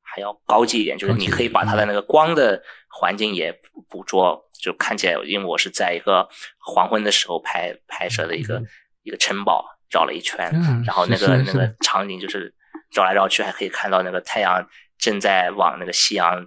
[0.00, 3.52] 还要高级一点，就是你可以把它的那个光的环境也
[3.88, 6.26] 捕捉，就看起来，因为我是在一个
[6.58, 8.66] 黄昏的时候拍拍摄的一个、嗯
[9.02, 12.54] 一个城堡，绕了一圈，嗯然后那个那个场景就是
[12.94, 14.64] 绕来绕去，还可以看到那个太阳
[14.96, 16.46] 正在往那个夕阳，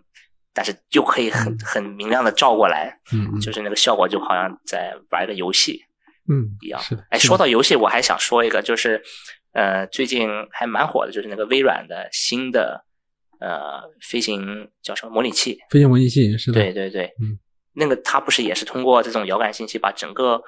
[0.53, 5.83] 但是又可以很很明亮的照过来，嗯嗯，就是那个效果就好像在玩一个游戏。
[6.29, 6.81] 嗯一样。
[7.09, 9.03] 哎，说到游戏，我还想说一个，就是
[9.51, 12.85] 呃，最近还蛮火的，就是那个微软的新的
[13.41, 15.59] 呃飞行叫什么模拟器？
[15.69, 17.37] 飞行模拟器是的，对对对，嗯，
[17.75, 20.41] 那个它不是也是通过这种遥感信息把整个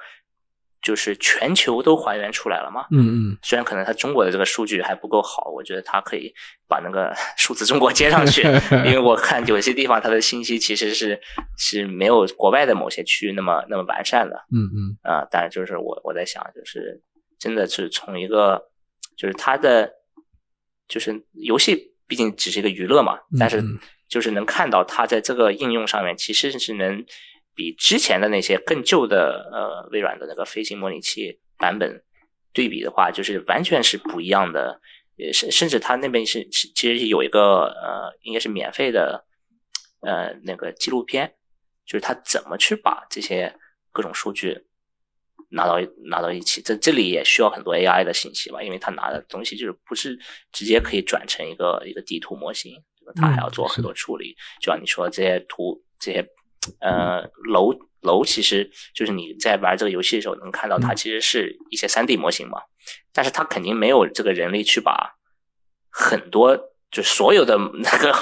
[0.80, 2.86] 就是全球都还原出来了吗？
[2.92, 6.32] 嗯嗯虽然可能它中国的这个数据还不够好，我觉得它可以
[6.68, 8.42] 把那个 数字中国接上去，
[8.86, 11.20] 因为我看有些地方它的信息其实是
[11.56, 14.36] 是没有国外的某些区域那么那么完善的。
[14.52, 17.02] 嗯嗯啊、但是就是我我在想，就是
[17.38, 18.70] 真的是从一个，
[19.16, 19.90] 就是它的，
[20.86, 23.78] 就是游戏毕竟只是一个娱乐嘛，但是嗯嗯
[24.08, 27.04] 就是能看到它在这个应用上面其实是能
[27.54, 32.02] 比之前的那些更旧的呃微软的那个飞行模拟器版本
[32.52, 34.80] 对比的话，就是完全是不一样的。
[35.18, 39.24] 呃，甚甚至它那边是是其实有一个呃，应该是免费的
[40.00, 41.34] 呃那个纪录片，
[41.84, 43.52] 就是他怎么去把这些
[43.90, 44.66] 各种数据
[45.50, 46.62] 拿到拿到一起。
[46.62, 50.16] 这这里也需要很多 AI 的信息吧，因为他拿的东西就是不是
[50.52, 52.80] 直接可以转成一个一个地图模型，
[53.14, 53.28] 对吧？
[53.28, 54.34] 他还要做很多处理。
[54.60, 56.24] 就像你说这些图这些
[56.80, 62.58] 呃楼楼，其实就是你在玩这个游戏的时候能看到它其实是一些三 D 模型嘛，
[63.12, 65.14] 但是它肯定没有这个人力去把
[65.90, 66.58] 很多。
[66.90, 68.14] 就所有的那个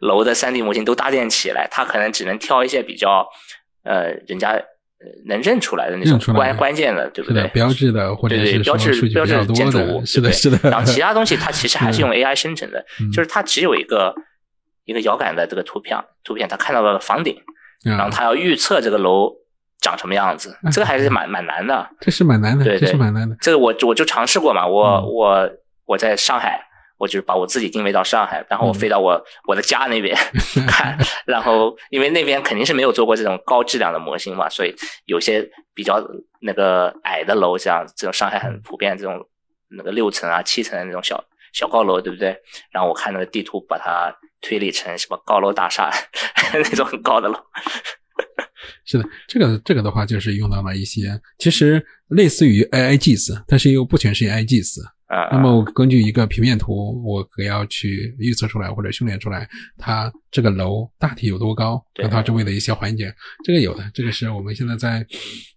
[0.00, 3.26] 楼的三 D 模型都搭建起来，它可能只能挑一些比较
[3.82, 7.48] 呃人家呃能认出来的那种关关键的，对不对，？
[7.48, 10.58] 标志的或者是标志标志建筑物的，，是的，对是的。
[10.68, 14.14] 然后其 他东西它其实还是用 AI 生成的，嗯就是它只有一个
[14.90, 17.40] 一个遥感的这个图片，图片他看到了房顶，
[17.84, 19.32] 然后啊，他要预测这个楼
[19.80, 21.88] 长什么样子，这个还是蛮蛮难的。
[22.00, 23.36] 这是蛮难的，对对这是蛮难的。
[23.40, 25.50] 这个我我就尝试过嘛，我、嗯我
[25.86, 26.60] 我在上海，
[26.98, 30.16] 我就是把我自己定位到上海，然后我嗯飞到我、我的家那边
[30.66, 34.74] 看，然后因为那边肯定是没有做过这种高质量的模型嘛，所以
[35.06, 36.04] 有些比较
[36.40, 39.24] 那个矮的楼，像这种上海很普遍这种
[39.76, 41.22] 那个六层啊、七层的那种小
[41.52, 42.36] 小高楼，对不对？
[42.72, 45.90] 然后我看那个地图，把它推理成什么高楼大厦
[46.52, 47.38] 那种很高的楼，
[48.84, 54.80] 是的，这个这个的话就是用到了一些，其实类似于 AIGS，但是又不全是 AIGS。
[55.10, 63.12] 啊，那么我根据一个平面图，我可要去预测出来或者训练出来，它这个楼大体有多高，对和它周围的一些环境，
[63.44, 65.04] 这个有的，这个是我们现在在，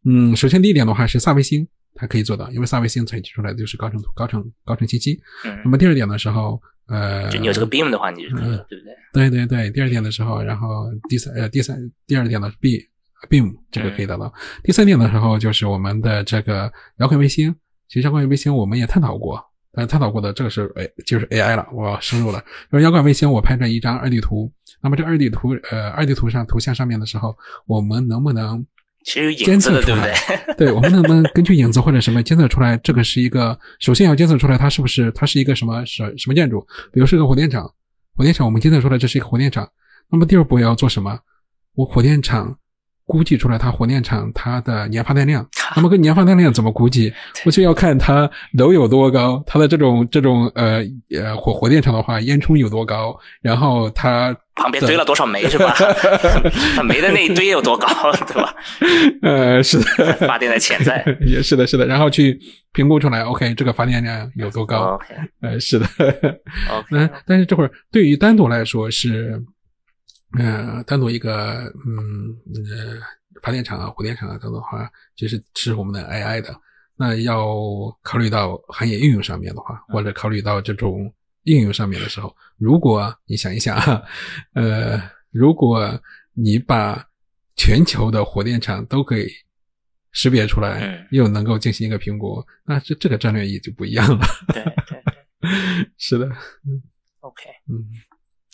[0.09, 5.19] 嗯，首先第一点的话是萨卫星，它可以做到，因为萨维星采集出来的就是高程图、高程、高程信息。
[5.43, 8.95] 那嗯，么第二点的时候，呃，就你有这个 beam 的话，你就可以对不对？
[9.13, 11.77] 对对对，第二点的时候，然后第三呃第三
[12.07, 12.79] 第二点的 B
[13.29, 14.33] beam 这个可以达到。
[14.63, 17.55] 第三点的时候就是我们的这个遥控卫星，
[17.87, 19.39] 其实遥控卫星我们也探讨过，
[19.71, 22.43] 但探讨过的这个是哎就是 AI 了，我深入了。
[22.71, 27.35] 就是遥感卫星我拍着一张二 D 图，那么这二 D 图呃二 D 图上图像上面的时候，
[27.65, 28.65] 我们能不能
[29.03, 30.55] 其实监影子的，对不测出来对？
[30.67, 37.69] 对，我们能不能根据影子或者什么监测出来，这个是一个，首先要监测出来它是不是它是一个什么什什么建筑，比如是个火电厂，
[38.15, 39.69] 火电厂我们监测出来这是一个火电厂，
[40.09, 41.19] 那么第二步要做什么？
[41.75, 42.55] 我火电厂
[43.05, 45.45] 估计出来它火电厂它的年发电量，
[45.75, 47.13] 那么跟年发电量怎么估计？
[47.45, 50.81] 我就要看它楼有多高，它的这种这种呃
[51.15, 55.73] 呃火火电厂的话烟囱有多高，然后它旁边堆了多少煤是吧？
[56.75, 57.87] 它煤的那一堆有多高，
[58.27, 58.55] 对吧？
[59.21, 60.13] 呃是的。
[60.27, 61.03] 发电的潜在。
[61.25, 62.39] 也是的，是的，然后去
[62.73, 65.05] 评估出来，OK，这个发电量有多高？OK
[65.41, 65.85] 呃，是的。
[66.89, 69.41] 那 OK，但是这会儿对于单独来说是，
[70.38, 72.99] 呃，单独一个嗯呃
[73.41, 76.55] 发电厂啊、火电厂啊等等的话，就是是我们的 AI 的。
[76.95, 77.55] 那要
[78.01, 81.11] 考虑到行业应用上面的话，或者考虑到这种
[81.43, 84.01] 应用上面的时候，如果你想一想啊，
[84.53, 85.99] 呃，如果
[86.34, 87.03] 你把
[87.55, 89.27] 全球的火电厂都给
[90.11, 94.25] 识别出来，嗯又能够进行一个评估，那这这个战略意义就不一样了。
[94.53, 96.27] 对对对 是的
[97.21, 97.49] ，，OK。
[97.67, 97.86] 嗯。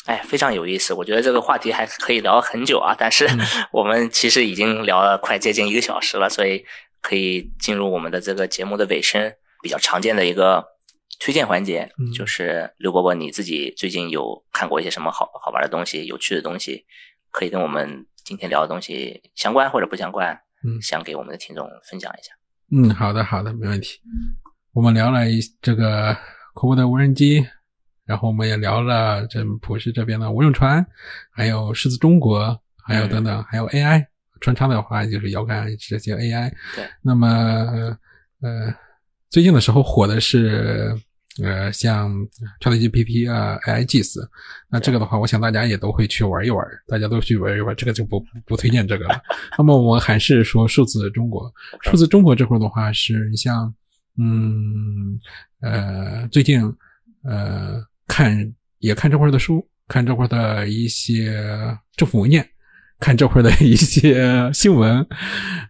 [0.05, 3.39] 哎，非常有意思，我觉得这个话题还可以聊很久啊，但是嗯
[3.71, 6.65] 我们其实已经聊了快接近一个小时了，所以
[7.01, 9.33] 可以进入我们的这个节目的尾声。
[9.61, 10.65] 比较常见的一个
[11.19, 16.85] 推荐环节，嗯就是刘伯伯你自己最近有看过一些什么好好玩的东西、有趣的东西，
[17.29, 20.33] 可以跟我们今天聊的东西相关或者不相关，
[20.65, 22.31] 嗯想给我们的听众分享一下。
[22.71, 23.99] 嗯，好的，好的，没问题。
[24.71, 26.15] 我们聊了一这个
[26.53, 27.45] 库珀的无人机，
[28.09, 30.83] 然后我们也聊了这普世这边的无人船，
[31.31, 34.03] 还有狮子中国，还有等等，还有 AI。
[34.41, 36.49] 穿插的话就是遥感这些 AI。
[36.75, 36.83] 对。
[37.03, 37.27] 那么
[38.41, 38.73] 呃，
[39.29, 40.91] 最近的时候火的是
[41.43, 42.11] 呃像
[42.59, 44.27] ChatGPT 啊、AIGS，
[44.69, 49.21] 那这个的话，我想大家也都会去玩一玩，大家都去玩一玩，这个就不不推荐这个了。
[49.55, 51.53] 那么我们还是说数字中国。
[51.81, 53.71] 数字中国这块的话，是你像，
[54.17, 55.19] 嗯，
[55.61, 56.63] 呃，最近
[57.23, 58.35] 呃看
[58.79, 61.31] 也看这块的书，看这块的一些
[61.95, 62.45] 政府文件，
[62.99, 65.05] 看这块的一些新闻，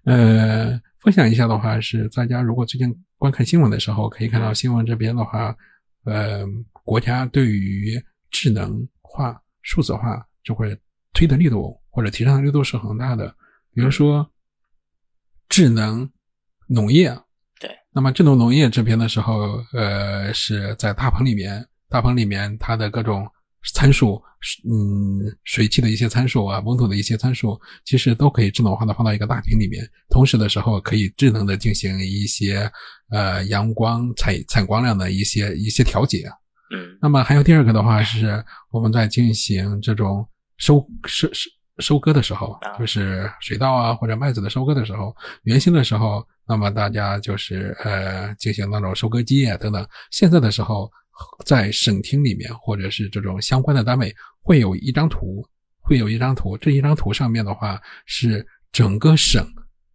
[0.06, 5.54] 呃，分享一下的话是，大家如果最近观看新闻的时候，可以看到新闻这边的话，
[6.06, 6.46] 呃，
[6.86, 10.68] 国家对于智能化、数字化这块
[11.14, 13.28] 推的力度或者提倡的力度是很大的，
[13.74, 14.26] 比如说
[15.50, 16.10] 智能
[16.68, 17.10] 农业，
[17.60, 23.28] 对，那么智能农业这边的时候，呃，是在大棚里面，大棚里面它的各种
[23.74, 24.22] 参数，
[24.70, 32.72] 嗯，水汽的一些参数啊，温度的一些参数，其实都可以智能化的放到一个大屏里面，同时的时候可以智能的进行一些
[33.10, 36.30] 呃阳光采采光量的一些一些调节。
[36.72, 40.24] 嗯那么还有第二个的话是我们在进行这种
[40.58, 49.86] 收收收收割的时候啊，就是水稻啊或者麦子的收割的时候，原先的时候，那么大家就是呃进行那种收割机啊等等。
[50.12, 50.92] 现在的时候，
[51.46, 55.46] 在省厅里面或者是这种相关的单位会有一张图，
[55.80, 59.46] 会有一张图，这一张图上面的话是整个省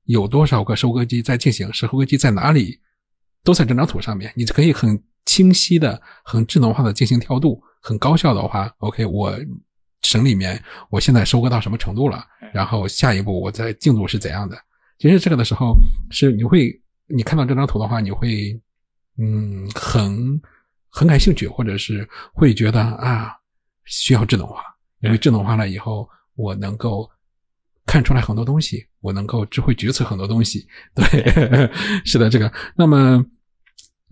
[0.05, 2.79] 有多少个收割机在进行，收割机在哪里，
[3.43, 9.35] 都在这张图上面，你可以很清晰的、很智能化的进行调度，很高效的话，OK，我
[10.03, 14.57] 省里面我现在收割到什么程度了，然后下一步我在进度是怎样的？
[14.99, 15.75] 其实这个的时候
[16.11, 18.61] 是你会，你看到这张图的话，你会
[19.17, 20.41] 嗯很
[20.95, 23.33] 很感兴趣，或者是会觉得啊
[23.85, 24.63] 需要智能化，
[25.01, 27.11] 因为智能化了以后，我能够
[27.85, 30.65] 看出来很多东西，我能够智慧决策很多东西。
[30.95, 31.05] 对，
[32.07, 32.51] 是的，这个。
[32.77, 33.27] 那么，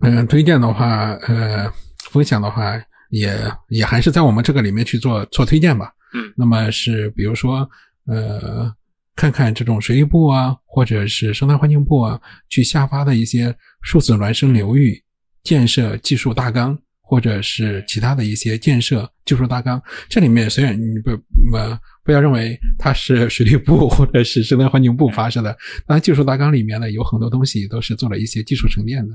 [0.01, 1.71] 嗯，推荐的话，呃，
[2.11, 2.73] 分享的话，
[3.09, 3.33] 也
[3.69, 5.89] 也还是在我们这个里面去做做推荐吧。
[6.13, 7.67] 嗯，那么是比如说，
[8.07, 8.69] 呃，
[9.15, 12.19] 看看这种水利部啊，或者是生态环境部啊，
[12.49, 15.01] 去下发的一些数字孪生流域
[15.43, 16.77] 建设技术大纲。
[17.05, 19.79] 或者是其他的一些建设技术大纲，
[20.09, 21.11] 这里面虽然你不
[21.55, 29.13] 呃不要认为它是水利部或者是生态环境部发射的，但技术大纲里面呢有很多东西都是做了一些技术沉淀的，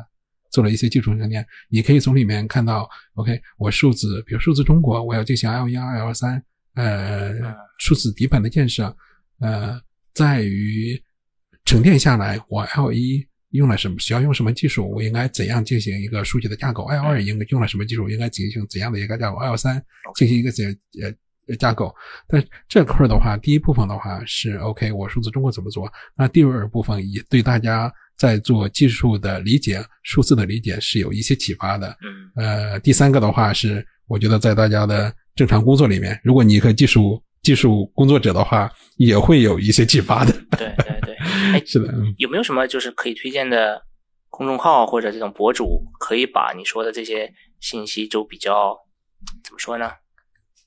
[0.53, 1.45] 做了一些技术沉淀。
[1.71, 6.41] 你可以从里面看到，OK，我数字，比如数字中国，我要进行 L 一、L 三，
[6.75, 7.33] 呃，
[7.79, 8.95] 数字底板的建设，
[9.41, 9.81] 呃，
[10.15, 11.03] 在于
[11.65, 13.27] 沉淀下来，我 L 一。
[13.51, 13.99] 用了什么？
[13.99, 14.89] 需要用什么技术？
[14.89, 18.09] 我应该怎样进行一个数据的架构？L 二应该用了什么技术？
[18.09, 19.83] 应该进行怎样的一个架构？L 三
[20.15, 20.65] 进行一个怎
[21.49, 21.95] 呃架构？
[22.29, 25.91] 但这块的话，第一部分的话是 OK，我数字中国怎么做？
[26.15, 31.89] 那第二部分也对大家在做技术的理解、数字的理解是有一些启发的。
[32.03, 32.45] 嗯。
[32.45, 40.33] 呃，第三个的话是，我觉得在大家的正常工作里面，如果你和技术技术工作者的话，也会有一些启发的。
[40.59, 40.69] 对
[41.67, 43.83] 是的，有没有什么就是可以推荐的
[44.31, 48.77] 公众号或者这种博主，可以把你说的这些信息都比较
[49.43, 49.91] 怎么说呢？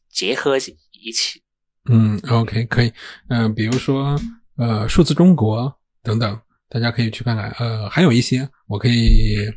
[0.10, 1.42] 结合一起。
[1.90, 2.92] 嗯，OK，可以。
[3.30, 4.16] 嗯，比如说
[4.58, 6.40] 呃，数字中国等等，
[6.70, 7.50] 大家可以去看看。
[7.60, 9.50] 呃，还有一些我可以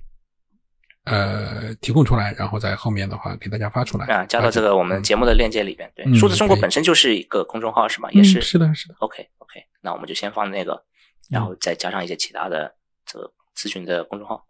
[1.04, 5.90] 呃提供出来，然后在后面的话给大家发出来啊，加到这个我们节目的链接里边。
[5.94, 8.08] 对，数字中国本身就是一个公众号是吗？
[8.12, 8.40] 也是。
[8.40, 8.94] 是的，是的。
[9.00, 10.84] OK，OK，那我们就先放那个。
[11.30, 14.44] 然后再加上一些其他的这个咨询的公众号。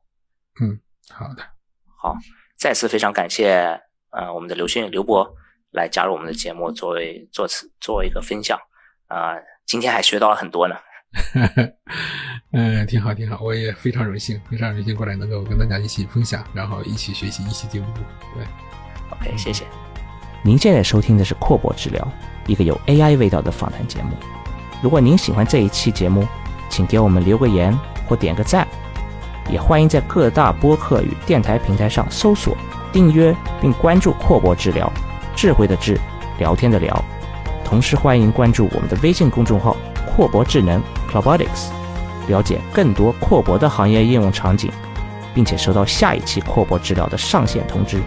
[0.61, 0.79] 嗯，
[1.11, 1.43] 好的，
[1.97, 2.17] 好，
[2.57, 5.29] 再次非常感谢呃我们的刘迅刘博
[5.73, 8.59] 来加入我们的节目，作为作词作为一个分享
[9.09, 9.35] 啊，
[9.67, 10.77] 今天还学到了很多呢。
[12.53, 18.01] 嗯，挺好挺好，我也非常荣幸，非常荣幸过来能够跟大家一起分享，然后一起学习，一起进步。
[18.35, 18.45] 对
[19.11, 19.65] ，OK，谢谢。
[20.45, 22.07] 您现在收听的是阔博治疗，
[22.47, 24.17] 一个有 AI 味道的访谈节目。
[24.83, 26.27] 如果您喜欢这一期节目，
[26.75, 27.73] 请给我们留个言
[28.05, 28.67] 或点个赞，
[29.49, 32.57] 也欢迎在各大播客与电台平台上搜索、
[32.93, 34.93] 订阅并关注“阔博治疗”，
[35.37, 35.97] 智慧的智，
[36.37, 37.05] 聊天的聊。
[37.65, 41.69] 同时欢迎关注我们的微信公众号“阔博智能 （Clobotics）”，
[42.27, 44.69] 了解更多阔博的行业应用场景，
[45.33, 48.03] 并且收到下一期阔博治疗的上线通知。